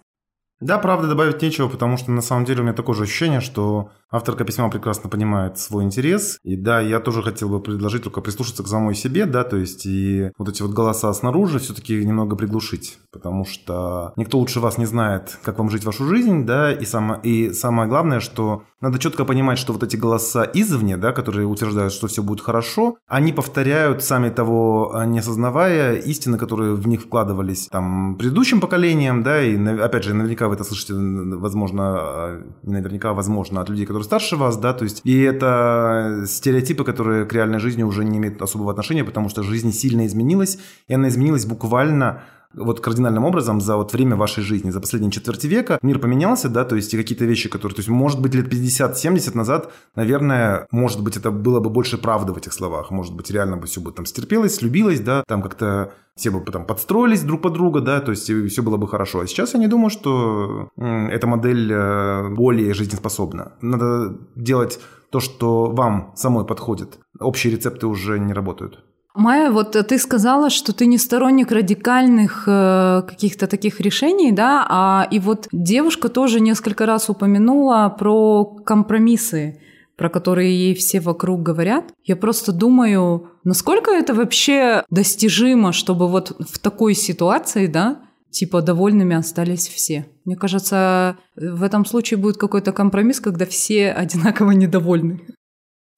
Да, 0.58 0.78
правда, 0.78 1.06
добавить 1.06 1.40
нечего, 1.40 1.68
потому 1.68 1.98
что 1.98 2.10
на 2.10 2.20
самом 2.20 2.44
деле 2.44 2.62
у 2.62 2.64
меня 2.64 2.74
такое 2.74 2.96
же 2.96 3.04
ощущение, 3.04 3.40
что 3.40 3.90
авторка 4.10 4.44
письма 4.44 4.70
прекрасно 4.70 5.08
понимает 5.08 5.58
свой 5.58 5.84
интерес. 5.84 6.38
И 6.42 6.56
да, 6.56 6.80
я 6.80 7.00
тоже 7.00 7.22
хотел 7.22 7.48
бы 7.48 7.60
предложить 7.60 8.04
только 8.04 8.20
прислушаться 8.20 8.62
к 8.62 8.68
самой 8.68 8.94
себе, 8.94 9.26
да, 9.26 9.44
то 9.44 9.56
есть 9.56 9.86
и 9.86 10.30
вот 10.38 10.48
эти 10.48 10.62
вот 10.62 10.72
голоса 10.72 11.12
снаружи 11.12 11.58
все-таки 11.58 12.04
немного 12.04 12.36
приглушить, 12.36 12.98
потому 13.12 13.44
что 13.44 14.12
никто 14.16 14.38
лучше 14.38 14.60
вас 14.60 14.78
не 14.78 14.86
знает, 14.86 15.38
как 15.42 15.58
вам 15.58 15.70
жить 15.70 15.84
вашу 15.84 16.06
жизнь, 16.06 16.46
да, 16.46 16.72
и, 16.72 16.84
само, 16.84 17.14
и 17.22 17.52
самое 17.52 17.88
главное, 17.88 18.20
что 18.20 18.62
надо 18.80 18.98
четко 18.98 19.24
понимать, 19.24 19.58
что 19.58 19.72
вот 19.72 19.82
эти 19.82 19.96
голоса 19.96 20.48
извне, 20.54 20.96
да, 20.96 21.12
которые 21.12 21.46
утверждают, 21.46 21.92
что 21.92 22.06
все 22.06 22.22
будет 22.22 22.40
хорошо, 22.40 22.96
они 23.08 23.32
повторяют, 23.32 24.04
сами 24.04 24.30
того 24.30 24.94
не 25.06 25.18
осознавая, 25.18 25.96
истины, 25.96 26.38
которые 26.38 26.74
в 26.74 26.86
них 26.86 27.02
вкладывались 27.02 27.68
там 27.68 28.16
предыдущим 28.16 28.60
поколением, 28.60 29.22
да, 29.22 29.42
и 29.42 29.56
опять 29.80 30.04
же, 30.04 30.14
наверняка 30.14 30.48
вы 30.48 30.54
это 30.54 30.64
слышите, 30.64 30.94
возможно, 30.94 31.82
а, 31.98 32.42
наверняка, 32.62 33.12
возможно, 33.14 33.60
от 33.60 33.68
людей, 33.68 33.84
которые 33.86 33.97
старше 34.04 34.36
вас, 34.36 34.56
да, 34.56 34.72
то 34.72 34.84
есть, 34.84 35.00
и 35.04 35.20
это 35.20 36.24
стереотипы, 36.26 36.84
которые 36.84 37.26
к 37.26 37.32
реальной 37.32 37.58
жизни 37.58 37.82
уже 37.82 38.04
не 38.04 38.18
имеют 38.18 38.40
особого 38.42 38.70
отношения, 38.70 39.04
потому 39.04 39.28
что 39.28 39.42
жизнь 39.42 39.72
сильно 39.72 40.06
изменилась, 40.06 40.58
и 40.88 40.94
она 40.94 41.08
изменилась 41.08 41.46
буквально 41.46 42.22
вот 42.54 42.80
кардинальным 42.80 43.24
образом 43.24 43.60
за 43.60 43.76
вот 43.76 43.92
время 43.92 44.16
вашей 44.16 44.42
жизни, 44.42 44.70
за 44.70 44.80
последние 44.80 45.12
четверти 45.12 45.46
века 45.46 45.78
мир 45.82 45.98
поменялся, 45.98 46.48
да, 46.48 46.64
то 46.64 46.76
есть 46.76 46.94
и 46.94 46.96
какие-то 46.96 47.24
вещи, 47.24 47.48
которые, 47.48 47.74
то 47.74 47.80
есть 47.80 47.88
может 47.88 48.20
быть 48.20 48.34
лет 48.34 48.52
50-70 48.52 49.36
назад, 49.36 49.70
наверное, 49.94 50.66
может 50.70 51.02
быть 51.02 51.16
это 51.16 51.30
было 51.30 51.60
бы 51.60 51.70
больше 51.70 51.98
правды 51.98 52.32
в 52.32 52.38
этих 52.38 52.52
словах, 52.52 52.90
может 52.90 53.14
быть 53.14 53.30
реально 53.30 53.56
бы 53.56 53.66
все 53.66 53.80
бы 53.80 53.92
там 53.92 54.06
стерпелось, 54.06 54.56
слюбилось, 54.56 55.00
да, 55.00 55.24
там 55.26 55.42
как-то 55.42 55.92
все 56.16 56.30
бы 56.30 56.40
там 56.50 56.64
подстроились 56.64 57.22
друг 57.22 57.42
под 57.42 57.52
друга, 57.52 57.80
да, 57.80 58.00
то 58.00 58.10
есть 58.10 58.24
все 58.24 58.62
было 58.62 58.76
бы 58.76 58.88
хорошо. 58.88 59.20
А 59.20 59.26
сейчас 59.26 59.54
я 59.54 59.60
не 59.60 59.68
думаю, 59.68 59.90
что 59.90 60.68
эта 60.76 61.26
модель 61.28 61.70
э, 61.72 62.28
более 62.30 62.74
жизнеспособна. 62.74 63.52
Надо 63.60 64.18
делать 64.34 64.80
то, 65.10 65.20
что 65.20 65.66
вам 65.66 66.12
самой 66.16 66.44
подходит. 66.44 66.98
Общие 67.20 67.52
рецепты 67.52 67.86
уже 67.86 68.18
не 68.18 68.32
работают. 68.32 68.84
Майя, 69.18 69.50
вот 69.50 69.72
ты 69.72 69.98
сказала, 69.98 70.48
что 70.48 70.72
ты 70.72 70.86
не 70.86 70.96
сторонник 70.96 71.50
радикальных 71.50 72.44
э, 72.46 73.02
каких-то 73.08 73.48
таких 73.48 73.80
решений, 73.80 74.30
да, 74.30 74.64
а 74.68 75.08
и 75.10 75.18
вот 75.18 75.48
девушка 75.50 76.08
тоже 76.08 76.38
несколько 76.38 76.86
раз 76.86 77.10
упомянула 77.10 77.94
про 77.98 78.44
компромиссы 78.44 79.60
про 79.96 80.08
которые 80.08 80.56
ей 80.56 80.76
все 80.76 81.00
вокруг 81.00 81.42
говорят. 81.42 81.92
Я 82.04 82.14
просто 82.14 82.52
думаю, 82.52 83.32
насколько 83.42 83.90
это 83.90 84.14
вообще 84.14 84.84
достижимо, 84.90 85.72
чтобы 85.72 86.06
вот 86.06 86.36
в 86.38 86.60
такой 86.60 86.94
ситуации, 86.94 87.66
да, 87.66 88.02
типа 88.30 88.62
довольными 88.62 89.16
остались 89.16 89.66
все. 89.66 90.06
Мне 90.24 90.36
кажется, 90.36 91.16
в 91.34 91.64
этом 91.64 91.84
случае 91.84 92.18
будет 92.18 92.36
какой-то 92.36 92.70
компромисс, 92.70 93.18
когда 93.18 93.44
все 93.44 93.90
одинаково 93.90 94.52
недовольны. 94.52 95.20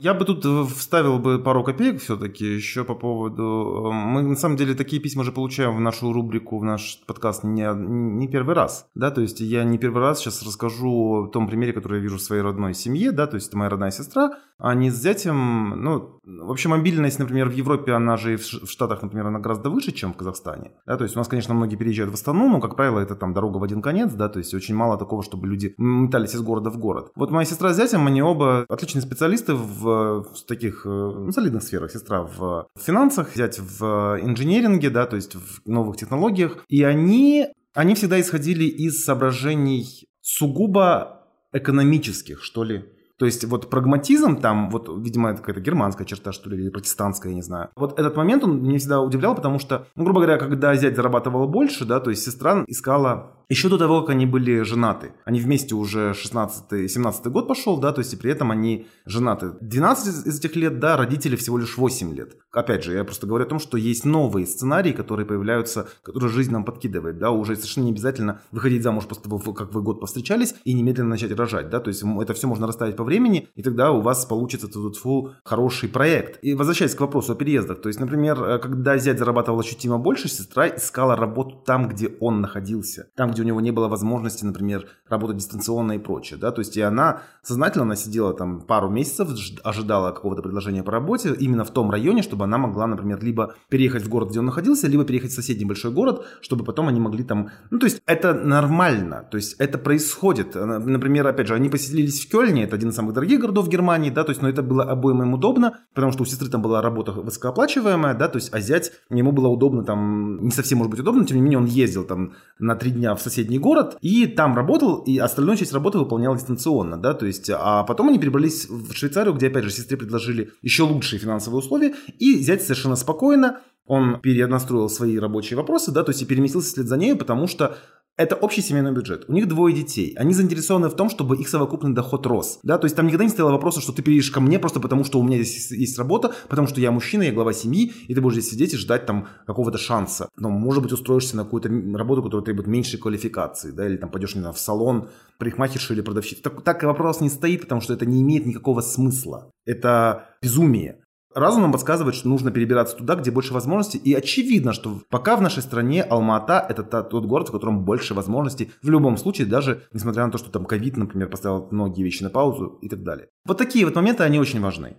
Я 0.00 0.14
бы 0.14 0.24
тут 0.24 0.46
э, 0.46 0.64
вставил 0.64 1.18
бы 1.18 1.38
пару 1.38 1.62
копеек 1.62 2.00
все-таки 2.00 2.46
еще 2.46 2.84
по 2.84 2.94
поводу... 2.94 3.90
Э, 3.90 3.92
мы 3.92 4.22
на 4.22 4.34
самом 4.34 4.56
деле 4.56 4.74
такие 4.74 5.00
письма 5.02 5.24
же 5.24 5.30
получаем 5.30 5.76
в 5.76 5.80
нашу 5.80 6.10
рубрику, 6.10 6.58
в 6.58 6.64
наш 6.64 7.02
подкаст 7.06 7.44
не, 7.44 7.68
не 7.74 8.26
первый 8.26 8.54
раз, 8.54 8.88
да, 8.94 9.10
то 9.10 9.20
есть 9.20 9.40
я 9.40 9.62
не 9.62 9.76
первый 9.76 10.00
раз 10.00 10.20
сейчас 10.20 10.42
расскажу 10.42 11.24
о 11.24 11.28
том 11.28 11.46
примере, 11.46 11.74
который 11.74 11.98
я 11.98 12.02
вижу 12.02 12.16
в 12.16 12.22
своей 12.22 12.40
родной 12.40 12.72
семье, 12.72 13.12
да, 13.12 13.26
то 13.26 13.34
есть 13.34 13.48
это 13.48 13.58
моя 13.58 13.68
родная 13.68 13.90
сестра, 13.90 14.38
они 14.60 14.90
с 14.90 14.94
зятем, 14.94 15.82
ну, 15.82 16.20
вообще 16.24 16.68
мобильность, 16.68 17.18
например, 17.18 17.48
в 17.48 17.52
Европе, 17.52 17.92
она 17.92 18.16
же 18.16 18.36
в 18.36 18.70
Штатах, 18.70 19.02
например, 19.02 19.26
она 19.26 19.38
гораздо 19.38 19.70
выше, 19.70 19.92
чем 19.92 20.12
в 20.12 20.16
Казахстане. 20.16 20.72
Да, 20.86 20.96
то 20.96 21.04
есть 21.04 21.16
у 21.16 21.18
нас, 21.18 21.28
конечно, 21.28 21.54
многие 21.54 21.76
переезжают 21.76 22.10
в 22.10 22.14
Астану, 22.14 22.48
но, 22.48 22.60
как 22.60 22.76
правило, 22.76 23.00
это 23.00 23.16
там 23.16 23.32
дорога 23.32 23.56
в 23.58 23.64
один 23.64 23.80
конец, 23.80 24.12
да, 24.12 24.28
то 24.28 24.38
есть 24.38 24.54
очень 24.54 24.74
мало 24.74 24.98
такого, 24.98 25.22
чтобы 25.22 25.46
люди 25.46 25.74
метались 25.78 26.34
из 26.34 26.42
города 26.42 26.70
в 26.70 26.78
город. 26.78 27.10
Вот 27.16 27.30
моя 27.30 27.46
сестра 27.46 27.72
с 27.72 27.76
зятем, 27.76 28.06
они 28.06 28.22
оба 28.22 28.66
отличные 28.68 29.02
специалисты 29.02 29.54
в, 29.54 29.89
в 29.90 30.46
таких 30.46 30.84
ну, 30.84 31.30
солидных 31.32 31.62
сферах. 31.62 31.90
Сестра 31.90 32.22
в 32.22 32.66
финансах, 32.78 33.34
зять 33.34 33.58
в 33.58 34.18
инженеринге, 34.22 34.90
да, 34.90 35.06
то 35.06 35.16
есть 35.16 35.34
в 35.34 35.66
новых 35.66 35.96
технологиях. 35.96 36.64
И 36.68 36.82
они, 36.82 37.48
они 37.74 37.94
всегда 37.94 38.20
исходили 38.20 38.64
из 38.64 39.04
соображений 39.04 40.08
сугубо 40.20 41.26
экономических, 41.52 42.42
что 42.42 42.64
ли. 42.64 42.84
То 43.18 43.26
есть 43.26 43.44
вот 43.44 43.68
прагматизм 43.68 44.40
там, 44.40 44.70
вот, 44.70 44.88
видимо, 44.98 45.30
это 45.30 45.40
какая-то 45.40 45.60
германская 45.60 46.06
черта, 46.06 46.32
что 46.32 46.48
ли, 46.48 46.56
или 46.56 46.70
протестантская, 46.70 47.32
я 47.32 47.36
не 47.36 47.42
знаю. 47.42 47.68
Вот 47.76 47.98
этот 47.98 48.16
момент 48.16 48.44
он 48.44 48.62
меня 48.62 48.78
всегда 48.78 49.02
удивлял, 49.02 49.34
потому 49.34 49.58
что, 49.58 49.86
ну, 49.94 50.04
грубо 50.04 50.22
говоря, 50.22 50.38
когда 50.38 50.74
зять 50.74 50.96
зарабатывала 50.96 51.46
больше, 51.46 51.84
да, 51.84 52.00
то 52.00 52.08
есть 52.08 52.24
сестра 52.24 52.64
искала 52.66 53.36
еще 53.50 53.68
до 53.68 53.78
того, 53.78 54.00
как 54.00 54.10
они 54.10 54.26
были 54.26 54.62
женаты. 54.62 55.12
Они 55.24 55.40
вместе 55.40 55.74
уже 55.74 56.12
16-17 56.12 57.28
год 57.30 57.48
пошел, 57.48 57.78
да, 57.78 57.92
то 57.92 57.98
есть 57.98 58.14
и 58.14 58.16
при 58.16 58.30
этом 58.30 58.52
они 58.52 58.86
женаты. 59.06 59.52
12 59.60 60.26
из 60.26 60.38
этих 60.38 60.54
лет, 60.54 60.78
да, 60.78 60.96
родители 60.96 61.34
всего 61.34 61.58
лишь 61.58 61.76
8 61.76 62.14
лет. 62.14 62.36
Опять 62.52 62.84
же, 62.84 62.94
я 62.94 63.04
просто 63.04 63.26
говорю 63.26 63.44
о 63.44 63.48
том, 63.48 63.58
что 63.58 63.76
есть 63.76 64.04
новые 64.04 64.46
сценарии, 64.46 64.92
которые 64.92 65.26
появляются, 65.26 65.88
которые 66.02 66.30
жизнь 66.30 66.52
нам 66.52 66.64
подкидывает, 66.64 67.18
да, 67.18 67.32
уже 67.32 67.56
совершенно 67.56 67.84
не 67.84 67.90
обязательно 67.90 68.40
выходить 68.52 68.84
замуж 68.84 69.06
после 69.06 69.24
того, 69.24 69.38
как 69.52 69.74
вы 69.74 69.82
год 69.82 70.00
повстречались 70.00 70.54
и 70.64 70.72
немедленно 70.72 71.10
начать 71.10 71.32
рожать, 71.32 71.70
да, 71.70 71.80
то 71.80 71.88
есть 71.88 72.04
это 72.04 72.34
все 72.34 72.46
можно 72.46 72.68
расставить 72.68 72.96
по 72.96 73.02
времени, 73.02 73.48
и 73.56 73.62
тогда 73.62 73.90
у 73.90 74.00
вас 74.00 74.24
получится 74.26 74.68
тут 74.68 74.96
фу 74.96 75.32
хороший 75.44 75.88
проект. 75.88 76.38
И 76.42 76.54
возвращаясь 76.54 76.94
к 76.94 77.00
вопросу 77.00 77.32
о 77.32 77.34
переездах, 77.34 77.80
то 77.80 77.88
есть, 77.88 77.98
например, 77.98 78.40
э, 78.42 78.58
когда 78.60 78.96
зять 78.96 79.18
зарабатывал 79.18 79.58
ощутимо 79.58 79.98
больше, 79.98 80.28
сестра 80.28 80.68
искала 80.68 81.16
работу 81.16 81.62
там, 81.66 81.88
где 81.88 82.12
он 82.20 82.40
находился, 82.40 83.08
там, 83.16 83.32
где 83.32 83.39
где 83.40 83.42
у 83.42 83.46
него 83.46 83.60
не 83.60 83.70
было 83.70 83.88
возможности, 83.88 84.44
например, 84.44 84.86
работать 85.08 85.38
дистанционно 85.38 85.92
и 85.92 85.98
прочее, 85.98 86.38
да, 86.38 86.50
то 86.50 86.60
есть 86.60 86.76
и 86.76 86.80
она 86.80 87.22
сознательно, 87.42 87.84
она 87.84 87.96
сидела 87.96 88.34
там 88.34 88.60
пару 88.60 88.90
месяцев, 88.90 89.28
ожидала 89.64 90.12
какого-то 90.12 90.42
предложения 90.42 90.82
по 90.82 90.92
работе 90.92 91.34
именно 91.38 91.64
в 91.64 91.70
том 91.70 91.90
районе, 91.90 92.22
чтобы 92.22 92.44
она 92.44 92.58
могла, 92.58 92.86
например, 92.86 93.22
либо 93.22 93.54
переехать 93.68 94.02
в 94.02 94.08
город, 94.08 94.30
где 94.30 94.40
он 94.40 94.46
находился, 94.46 94.88
либо 94.88 95.04
переехать 95.04 95.30
в 95.32 95.34
соседний 95.34 95.64
большой 95.64 95.90
город, 95.90 96.26
чтобы 96.40 96.64
потом 96.64 96.88
они 96.88 97.00
могли 97.00 97.24
там, 97.24 97.50
ну, 97.70 97.78
то 97.78 97.86
есть 97.86 98.02
это 98.06 98.34
нормально, 98.34 99.26
то 99.30 99.36
есть 99.36 99.56
это 99.58 99.78
происходит, 99.78 100.54
например, 100.54 101.26
опять 101.26 101.46
же, 101.46 101.54
они 101.54 101.68
поселились 101.68 102.24
в 102.24 102.30
Кёльне, 102.30 102.64
это 102.64 102.76
один 102.76 102.90
из 102.90 102.94
самых 102.94 103.14
дорогих 103.14 103.40
городов 103.40 103.68
Германии, 103.68 104.10
да, 104.10 104.24
то 104.24 104.30
есть, 104.30 104.42
но 104.42 104.48
это 104.48 104.62
было 104.62 104.84
обоим 104.84 105.22
им 105.22 105.34
удобно, 105.34 105.78
потому 105.94 106.12
что 106.12 106.22
у 106.22 106.26
сестры 106.26 106.48
там 106.48 106.62
была 106.62 106.82
работа 106.82 107.12
высокооплачиваемая, 107.12 108.14
да, 108.14 108.28
то 108.28 108.36
есть, 108.36 108.52
а 108.52 108.60
зять, 108.60 108.92
ему 109.10 109.32
было 109.32 109.48
удобно 109.48 109.84
там, 109.84 110.42
не 110.44 110.50
совсем 110.50 110.78
может 110.78 110.90
быть 110.90 111.00
удобно, 111.00 111.24
тем 111.24 111.36
не 111.36 111.42
менее 111.42 111.58
он 111.58 111.66
ездил 111.66 112.04
там 112.04 112.34
на 112.58 112.74
три 112.74 112.90
дня 112.90 113.14
в 113.14 113.20
соседний 113.20 113.29
город, 113.58 113.96
и 114.00 114.26
там 114.26 114.54
работал, 114.54 114.96
и 114.96 115.18
остальную 115.18 115.56
часть 115.56 115.72
работы 115.72 115.98
выполнял 115.98 116.34
дистанционно, 116.34 116.96
да, 116.96 117.14
то 117.14 117.26
есть, 117.26 117.50
а 117.52 117.84
потом 117.84 118.08
они 118.08 118.18
перебрались 118.18 118.68
в 118.68 118.92
Швейцарию, 118.92 119.34
где, 119.34 119.48
опять 119.48 119.64
же, 119.64 119.70
сестре 119.70 119.96
предложили 119.96 120.52
еще 120.62 120.82
лучшие 120.82 121.18
финансовые 121.20 121.60
условия, 121.60 121.94
и 122.18 122.36
взять 122.36 122.62
совершенно 122.62 122.96
спокойно, 122.96 123.60
он 123.90 124.20
перенастроил 124.20 124.88
свои 124.88 125.18
рабочие 125.18 125.56
вопросы, 125.56 125.90
да, 125.90 126.04
то 126.04 126.10
есть 126.10 126.22
и 126.22 126.24
переместился 126.24 126.68
вслед 126.68 126.86
за 126.86 126.96
ней, 126.96 127.16
потому 127.16 127.48
что 127.48 127.76
это 128.16 128.36
общий 128.36 128.62
семейный 128.62 128.92
бюджет. 128.92 129.24
У 129.28 129.32
них 129.32 129.48
двое 129.48 129.74
детей. 129.74 130.14
Они 130.16 130.32
заинтересованы 130.32 130.88
в 130.90 130.94
том, 130.94 131.10
чтобы 131.10 131.36
их 131.36 131.48
совокупный 131.48 131.92
доход 131.92 132.24
рос. 132.26 132.60
Да, 132.62 132.78
то 132.78 132.84
есть 132.84 132.94
там 132.94 133.06
никогда 133.06 133.24
не 133.24 133.30
стояло 133.30 133.50
вопроса, 133.50 133.80
что 133.80 133.92
ты 133.92 134.02
переедешь 134.02 134.30
ко 134.30 134.40
мне 134.40 134.60
просто 134.60 134.78
потому, 134.78 135.02
что 135.02 135.18
у 135.18 135.24
меня 135.24 135.42
здесь 135.42 135.72
есть 135.72 135.98
работа, 135.98 136.32
потому 136.48 136.68
что 136.68 136.80
я 136.80 136.92
мужчина, 136.92 137.22
я 137.22 137.32
глава 137.32 137.52
семьи, 137.52 137.92
и 138.06 138.14
ты 138.14 138.20
будешь 138.20 138.34
здесь 138.36 138.50
сидеть 138.50 138.74
и 138.74 138.76
ждать 138.76 139.06
там 139.06 139.26
какого-то 139.46 139.78
шанса. 139.78 140.28
Но, 140.36 140.50
может 140.50 140.84
быть, 140.84 140.92
устроишься 140.92 141.36
на 141.36 141.44
какую-то 141.44 141.68
работу, 141.96 142.22
которая 142.22 142.44
требует 142.44 142.68
меньшей 142.68 143.00
квалификации, 143.00 143.72
да, 143.72 143.86
или 143.86 143.96
там 143.96 144.10
пойдешь, 144.10 144.34
не 144.34 144.40
знаю, 144.40 144.54
в 144.54 144.60
салон, 144.60 145.08
парикмахершу 145.38 145.94
или 145.94 146.02
продавщицу. 146.02 146.42
Так, 146.42 146.62
так 146.62 146.82
вопрос 146.84 147.20
не 147.20 147.30
стоит, 147.30 147.62
потому 147.62 147.80
что 147.80 147.94
это 147.94 148.06
не 148.06 148.20
имеет 148.20 148.46
никакого 148.46 148.82
смысла. 148.82 149.50
Это 149.64 150.26
безумие. 150.42 150.99
Разум 151.34 151.62
нам 151.62 151.72
подсказывает, 151.72 152.16
что 152.16 152.28
нужно 152.28 152.50
перебираться 152.50 152.96
туда, 152.96 153.14
где 153.14 153.30
больше 153.30 153.54
возможностей. 153.54 153.98
И 153.98 154.12
очевидно, 154.14 154.72
что 154.72 155.00
пока 155.10 155.36
в 155.36 155.42
нашей 155.42 155.62
стране 155.62 156.02
Алма-Ата– 156.02 156.66
это 156.68 156.82
тот 157.02 157.24
город, 157.24 157.48
в 157.48 157.52
котором 157.52 157.84
больше 157.84 158.14
возможностей. 158.14 158.72
В 158.82 158.90
любом 158.90 159.16
случае, 159.16 159.46
даже 159.46 159.82
несмотря 159.92 160.26
на 160.26 160.32
то, 160.32 160.38
что 160.38 160.50
там 160.50 160.64
ковид, 160.64 160.96
например, 160.96 161.28
поставил 161.28 161.68
многие 161.70 162.02
вещи 162.02 162.24
на 162.24 162.30
паузу 162.30 162.78
и 162.82 162.88
так 162.88 163.04
далее. 163.04 163.28
Вот 163.46 163.58
такие 163.58 163.84
вот 163.84 163.94
моменты, 163.94 164.24
они 164.24 164.40
очень 164.40 164.60
важны. 164.60 164.96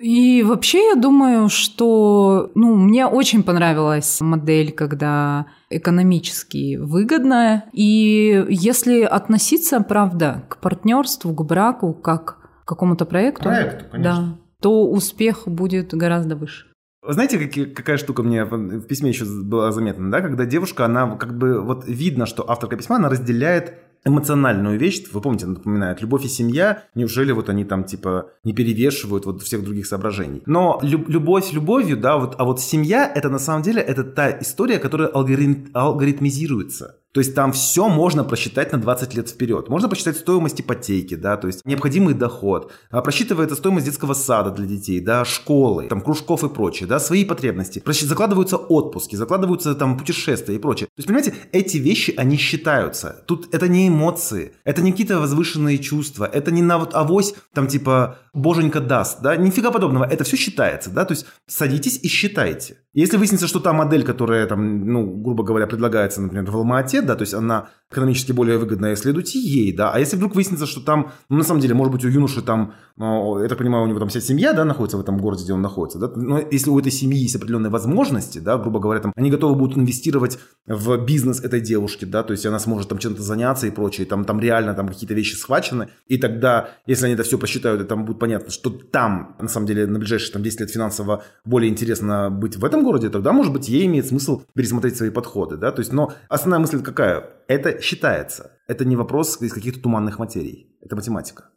И 0.00 0.42
вообще 0.42 0.88
я 0.88 0.94
думаю, 0.96 1.48
что 1.48 2.50
ну, 2.54 2.74
мне 2.74 3.06
очень 3.06 3.44
понравилась 3.44 4.20
модель, 4.20 4.72
когда 4.72 5.46
экономически 5.70 6.76
выгодная. 6.76 7.66
И 7.72 8.44
если 8.48 9.02
относиться, 9.02 9.80
правда, 9.80 10.46
к 10.48 10.58
партнерству, 10.60 11.32
к 11.32 11.44
браку, 11.44 11.92
как 11.92 12.38
к 12.64 12.68
какому-то 12.68 13.04
проекту. 13.04 13.44
Проекту, 13.44 13.84
конечно. 13.90 14.36
Да, 14.36 14.43
то 14.64 14.86
успех 14.86 15.42
будет 15.46 15.92
гораздо 15.92 16.36
выше. 16.36 16.64
Знаете, 17.06 17.66
какая 17.66 17.98
штука 17.98 18.22
мне 18.22 18.46
в 18.46 18.86
письме 18.86 19.10
еще 19.10 19.26
была 19.26 19.72
заметна, 19.72 20.10
да, 20.10 20.22
когда 20.22 20.46
девушка, 20.46 20.86
она 20.86 21.16
как 21.16 21.36
бы 21.36 21.60
вот 21.60 21.84
видно, 21.86 22.24
что 22.24 22.48
авторка 22.48 22.78
письма, 22.78 22.96
она 22.96 23.10
разделяет 23.10 23.74
эмоциональную 24.06 24.78
вещь, 24.78 25.04
вы 25.12 25.20
помните, 25.20 25.44
напоминает, 25.46 26.00
любовь 26.00 26.24
и 26.24 26.28
семья, 26.28 26.82
неужели 26.94 27.32
вот 27.32 27.50
они 27.50 27.66
там 27.66 27.84
типа 27.84 28.30
не 28.42 28.54
перевешивают 28.54 29.26
вот 29.26 29.42
всех 29.42 29.64
других 29.64 29.84
соображений. 29.86 30.42
Но 30.46 30.80
люб- 30.82 31.10
любовь 31.10 31.52
любовью, 31.52 31.98
да, 31.98 32.16
вот, 32.16 32.36
а 32.38 32.44
вот 32.44 32.58
семья, 32.58 33.12
это 33.14 33.28
на 33.28 33.38
самом 33.38 33.60
деле, 33.60 33.82
это 33.82 34.02
та 34.02 34.30
история, 34.40 34.78
которая 34.78 35.08
алгорит- 35.08 35.68
алгоритмизируется. 35.74 36.96
То 37.14 37.20
есть 37.20 37.32
там 37.32 37.52
все 37.52 37.88
можно 37.88 38.24
просчитать 38.24 38.72
на 38.72 38.78
20 38.78 39.14
лет 39.14 39.28
вперед. 39.28 39.68
Можно 39.68 39.88
посчитать 39.88 40.16
стоимость 40.16 40.60
ипотеки, 40.60 41.14
да, 41.14 41.36
то 41.36 41.46
есть 41.46 41.64
необходимый 41.64 42.12
доход. 42.12 42.72
А 42.90 43.00
просчитывается 43.02 43.54
стоимость 43.54 43.86
детского 43.86 44.14
сада 44.14 44.50
для 44.50 44.66
детей, 44.66 44.98
да, 44.98 45.24
школы, 45.24 45.86
там, 45.86 46.00
кружков 46.00 46.42
и 46.42 46.48
прочее, 46.48 46.88
да, 46.88 46.98
свои 46.98 47.24
потребности. 47.24 47.80
Закладываются 47.86 48.56
отпуски, 48.56 49.14
закладываются 49.14 49.76
там 49.76 49.96
путешествия 49.96 50.56
и 50.56 50.58
прочее. 50.58 50.86
То 50.86 50.98
есть, 50.98 51.06
понимаете, 51.06 51.34
эти 51.52 51.76
вещи, 51.76 52.12
они 52.16 52.36
считаются. 52.36 53.22
Тут 53.26 53.54
это 53.54 53.68
не 53.68 53.86
эмоции, 53.86 54.54
это 54.64 54.82
не 54.82 54.90
какие-то 54.90 55.20
возвышенные 55.20 55.78
чувства, 55.78 56.24
это 56.24 56.50
не 56.50 56.62
на 56.62 56.78
вот 56.78 56.96
авось, 56.96 57.36
там, 57.52 57.68
типа, 57.68 58.18
боженька 58.32 58.80
даст, 58.80 59.22
да, 59.22 59.36
нифига 59.36 59.70
подобного. 59.70 60.04
Это 60.04 60.24
все 60.24 60.36
считается, 60.36 60.90
да, 60.90 61.04
то 61.04 61.12
есть 61.12 61.26
садитесь 61.46 62.00
и 62.02 62.08
считайте. 62.08 62.78
Если 62.92 63.16
выяснится, 63.16 63.48
что 63.48 63.60
та 63.60 63.72
модель, 63.72 64.04
которая 64.04 64.46
там, 64.46 64.86
ну, 64.86 65.04
грубо 65.06 65.42
говоря, 65.42 65.66
предлагается, 65.66 66.20
например, 66.20 66.50
в 66.50 66.56
Алмате, 67.04 67.06
да, 67.06 67.14
то 67.16 67.22
есть 67.22 67.34
она 67.34 67.68
экономически 67.90 68.32
более 68.32 68.58
выгодная, 68.58 68.96
следуйте 68.96 69.38
ей, 69.38 69.72
да. 69.72 69.92
А 69.92 69.98
если 69.98 70.16
вдруг 70.16 70.34
выяснится, 70.34 70.66
что 70.66 70.80
там, 70.80 71.12
ну, 71.28 71.36
на 71.36 71.44
самом 71.44 71.60
деле, 71.60 71.74
может 71.74 71.92
быть, 71.92 72.04
у 72.04 72.08
юноши 72.08 72.42
там, 72.42 72.74
ну, 72.96 73.42
я 73.42 73.48
так 73.48 73.58
понимаю, 73.58 73.84
у 73.84 73.86
него 73.88 73.98
там 73.98 74.08
вся 74.08 74.20
семья, 74.20 74.52
да, 74.52 74.64
находится 74.64 74.96
в 74.96 75.00
этом 75.00 75.18
городе, 75.18 75.42
где 75.42 75.52
он 75.52 75.62
находится, 75.62 75.98
да, 75.98 76.08
но 76.14 76.38
если 76.38 76.70
у 76.70 76.78
этой 76.78 76.92
семьи 76.92 77.18
есть 77.18 77.34
определенные 77.34 77.70
возможности, 77.70 78.38
да, 78.38 78.56
грубо 78.56 78.78
говоря, 78.78 79.00
там, 79.00 79.12
они 79.16 79.30
готовы 79.30 79.56
будут 79.56 79.76
инвестировать 79.76 80.38
в 80.66 80.96
бизнес 81.04 81.40
этой 81.40 81.60
девушки, 81.60 82.04
да, 82.04 82.22
то 82.22 82.30
есть 82.30 82.46
она 82.46 82.60
сможет 82.60 82.88
там 82.88 82.98
чем-то 82.98 83.20
заняться 83.20 83.66
и 83.66 83.70
прочее, 83.70 84.06
там, 84.06 84.24
там 84.24 84.38
реально 84.38 84.74
там 84.74 84.88
какие-то 84.88 85.14
вещи 85.14 85.34
схвачены, 85.34 85.88
и 86.06 86.18
тогда, 86.18 86.68
если 86.86 87.06
они 87.06 87.14
это 87.14 87.24
все 87.24 87.36
посчитают, 87.36 87.82
и 87.82 87.84
там 87.84 88.04
будет 88.04 88.20
понятно, 88.20 88.50
что 88.50 88.70
там, 88.70 89.36
на 89.40 89.48
самом 89.48 89.66
деле, 89.66 89.86
на 89.86 89.98
ближайшие 89.98 90.32
там 90.32 90.44
10 90.44 90.60
лет 90.60 90.70
финансово 90.70 91.24
более 91.44 91.70
интересно 91.70 92.30
быть 92.30 92.56
в 92.56 92.64
этом 92.64 92.84
городе, 92.84 93.10
тогда, 93.10 93.32
может 93.32 93.52
быть, 93.52 93.68
ей 93.68 93.86
имеет 93.86 94.06
смысл 94.06 94.42
пересмотреть 94.54 94.96
свои 94.96 95.10
подходы, 95.10 95.56
да, 95.56 95.72
то 95.72 95.80
есть, 95.80 95.92
но 95.92 96.12
основная 96.28 96.60
мысль 96.60 96.80
какая? 96.80 97.28
Это 97.48 97.80
считается. 97.82 98.52
Это 98.68 98.84
не 98.84 98.96
вопрос 98.96 99.42
из 99.42 99.52
каких-то 99.52 99.80
туманных 99.80 100.18
материй. 100.18 100.74
Это 100.80 100.96
математика. 100.96 101.50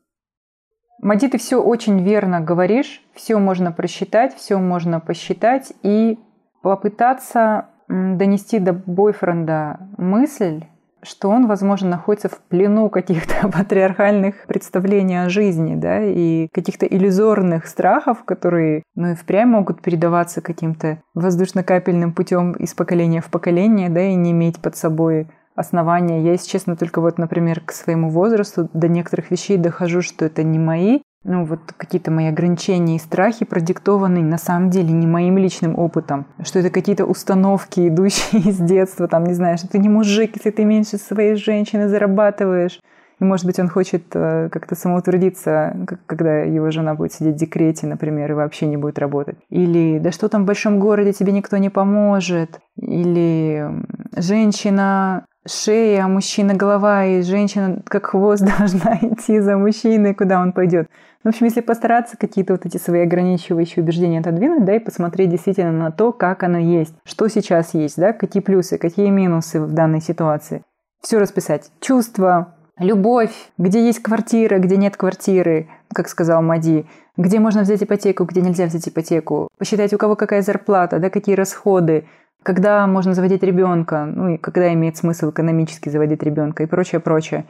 Мади, 1.01 1.27
ты 1.27 1.37
все 1.37 1.61
очень 1.61 2.03
верно 2.03 2.41
говоришь. 2.41 3.01
Все 3.13 3.37
можно 3.37 3.71
просчитать, 3.71 4.35
все 4.35 4.57
можно 4.57 4.99
посчитать 4.99 5.73
и 5.83 6.19
попытаться 6.61 7.67
донести 7.87 8.59
до 8.59 8.73
бойфренда 8.73 9.79
мысль, 9.97 10.65
что 11.03 11.29
он, 11.29 11.47
возможно, 11.47 11.91
находится 11.91 12.29
в 12.29 12.39
плену 12.39 12.89
каких-то 12.89 13.47
патриархальных 13.53 14.45
представлений 14.47 15.23
о 15.23 15.29
жизни, 15.29 15.75
да, 15.75 16.03
и 16.03 16.47
каких-то 16.51 16.85
иллюзорных 16.85 17.67
страхов, 17.67 18.23
которые, 18.23 18.83
ну, 18.95 19.11
и 19.11 19.15
впрямь 19.15 19.49
могут 19.49 19.81
передаваться 19.81 20.41
каким-то 20.41 20.99
воздушно-капельным 21.13 22.13
путем 22.13 22.53
из 22.53 22.73
поколения 22.73 23.21
в 23.21 23.29
поколение, 23.29 23.89
да, 23.89 24.01
и 24.01 24.15
не 24.15 24.31
иметь 24.31 24.61
под 24.61 24.75
собой 24.75 25.27
основания. 25.57 26.21
Я, 26.21 26.31
если 26.33 26.49
честно, 26.49 26.77
только 26.77 27.01
вот, 27.01 27.17
например, 27.17 27.61
к 27.61 27.73
своему 27.73 28.09
возрасту 28.09 28.69
до 28.73 28.87
некоторых 28.87 29.31
вещей 29.31 29.57
дохожу, 29.57 30.01
что 30.01 30.23
это 30.25 30.43
не 30.43 30.59
мои, 30.59 30.99
ну 31.23 31.43
вот 31.43 31.59
какие-то 31.75 32.09
мои 32.11 32.27
ограничения 32.27 32.95
и 32.95 32.99
страхи 32.99 33.43
продиктованы 33.43 34.21
на 34.21 34.37
самом 34.37 34.69
деле 34.69 34.91
не 34.93 35.07
моим 35.07 35.37
личным 35.37 35.77
опытом, 35.77 36.25
что 36.43 36.59
это 36.59 36.69
какие-то 36.69 37.05
установки, 37.05 37.87
идущие 37.87 38.41
из 38.49 38.57
детства, 38.57 39.07
там, 39.07 39.25
не 39.25 39.33
знаю, 39.33 39.57
что 39.57 39.67
ты 39.67 39.79
не 39.79 39.89
мужик, 39.89 40.31
если 40.35 40.51
ты 40.51 40.63
меньше 40.63 40.97
своей 40.97 41.35
женщины 41.35 41.89
зарабатываешь. 41.89 42.79
И, 43.19 43.23
может 43.23 43.47
быть, 43.47 43.59
он 43.59 43.67
хочет 43.67 44.03
э, 44.13 44.49
как-то 44.51 44.75
самоутвердиться, 44.75 45.75
когда 46.05 46.43
его 46.43 46.69
жена 46.69 46.93
будет 46.93 47.13
сидеть 47.13 47.33
в 47.33 47.39
декрете, 47.39 47.87
например, 47.87 48.31
и 48.31 48.35
вообще 48.35 48.67
не 48.67 48.77
будет 48.77 48.99
работать. 48.99 49.37
Или 49.49 49.97
«да 49.97 50.11
что 50.11 50.29
там 50.29 50.43
в 50.43 50.45
большом 50.45 50.79
городе, 50.79 51.13
тебе 51.13 51.31
никто 51.31 51.57
не 51.57 51.71
поможет». 51.71 52.59
Или 52.75 53.67
«женщина 54.15 55.25
шея, 55.47 56.07
мужчина 56.07 56.53
голова, 56.53 57.05
и 57.05 57.21
женщина 57.21 57.81
как 57.85 58.07
хвост 58.07 58.43
должна 58.59 58.97
идти 59.01 59.39
за 59.39 59.57
мужчиной, 59.57 60.13
куда 60.13 60.41
он 60.41 60.51
пойдет. 60.51 60.87
В 61.23 61.29
общем, 61.29 61.45
если 61.45 61.61
постараться 61.61 62.15
какие-то 62.17 62.53
вот 62.53 62.65
эти 62.65 62.77
свои 62.77 63.01
ограничивающие 63.01 63.83
убеждения 63.83 64.19
отодвинуть, 64.19 64.65
да, 64.65 64.75
и 64.75 64.79
посмотреть 64.79 65.29
действительно 65.29 65.71
на 65.71 65.91
то, 65.91 66.11
как 66.11 66.43
оно 66.43 66.57
есть, 66.57 66.93
что 67.03 67.27
сейчас 67.27 67.73
есть, 67.73 67.97
да, 67.97 68.13
какие 68.13 68.41
плюсы, 68.41 68.77
какие 68.77 69.09
минусы 69.09 69.59
в 69.59 69.73
данной 69.73 70.01
ситуации. 70.01 70.63
Все 71.01 71.19
расписать. 71.19 71.71
Чувства, 71.79 72.55
любовь, 72.79 73.33
где 73.57 73.85
есть 73.85 74.01
квартира, 74.01 74.59
где 74.59 74.77
нет 74.77 74.97
квартиры, 74.97 75.67
как 75.93 76.07
сказал 76.07 76.41
Мади, 76.41 76.85
где 77.15 77.39
можно 77.39 77.61
взять 77.61 77.83
ипотеку, 77.83 78.25
где 78.25 78.41
нельзя 78.41 78.65
взять 78.65 78.87
ипотеку, 78.87 79.49
посчитать, 79.57 79.93
у 79.93 79.97
кого 79.97 80.15
какая 80.15 80.41
зарплата, 80.41 80.99
да, 80.99 81.09
какие 81.09 81.35
расходы, 81.35 82.07
когда 82.43 82.85
можно 82.87 83.13
заводить 83.13 83.43
ребенка, 83.43 84.05
ну 84.05 84.29
и 84.29 84.37
когда 84.37 84.71
имеет 84.73 84.97
смысл 84.97 85.31
экономически 85.31 85.89
заводить 85.89 86.23
ребенка 86.23 86.63
и 86.63 86.67
прочее, 86.67 87.01
прочее. 87.01 87.45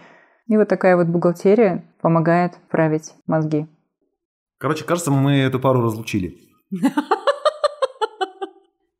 И 0.47 0.55
вот 0.55 0.69
такая 0.69 0.95
вот 0.95 1.07
бухгалтерия 1.07 1.83
помогает 2.01 2.53
править 2.69 3.13
мозги. 3.27 3.67
Короче, 4.59 4.85
кажется, 4.85 5.11
мы 5.11 5.37
эту 5.39 5.59
пару 5.59 5.81
разлучили. 5.81 6.37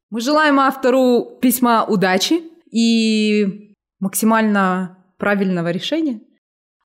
Мы 0.10 0.22
желаем 0.22 0.58
автору 0.62 1.38
письма 1.42 1.84
удачи 1.84 2.42
и 2.72 3.76
максимально 4.00 4.97
правильного 5.18 5.72
решения. 5.72 6.22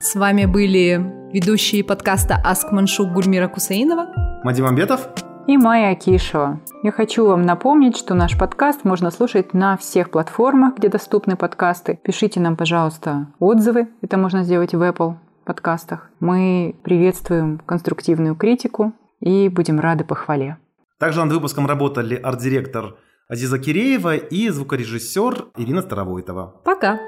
С 0.01 0.15
вами 0.15 0.47
были 0.47 1.01
ведущие 1.33 1.85
подкаста 1.85 2.41
«Аск 2.45 2.73
Маншук» 2.73 3.13
Гульмира 3.13 3.49
Кусаинова. 3.49 4.41
Мадим 4.43 4.67
Амбетов 4.67 5.09
и 5.47 5.57
Майя 5.57 5.93
Акишева. 5.93 6.61
Я 6.83 6.93
хочу 6.93 7.27
вам 7.27 7.43
напомнить, 7.43 7.97
что 7.97 8.15
наш 8.15 8.39
подкаст 8.39 8.85
можно 8.85 9.11
слушать 9.11 9.55
на 9.55 9.77
всех 9.77 10.11
платформах, 10.11 10.77
где 10.77 10.89
доступны 10.89 11.37
подкасты. 11.37 11.99
Пишите 12.03 12.41
нам, 12.41 12.57
пожалуйста, 12.57 13.29
отзывы. 13.39 13.89
Это 14.03 14.17
можно 14.17 14.45
сделать 14.45 14.75
в 14.75 14.83
Apple 14.83 15.17
подкастах. 15.45 16.11
Мы 16.21 16.77
приветствуем 16.85 17.61
конструктивную 17.65 18.35
критику 18.35 18.93
и 19.21 19.49
будем 19.49 19.81
рады 19.81 20.05
похвале. 20.05 20.59
Также 20.99 21.21
над 21.21 21.33
выпуском 21.33 21.67
работали 21.67 22.15
арт-директор 22.15 22.97
Азиза 23.29 23.59
Киреева 23.59 24.17
и 24.17 24.49
звукорежиссер 24.49 25.47
Ирина 25.57 25.83
Старовойтова. 25.83 26.61
Пока! 26.65 26.99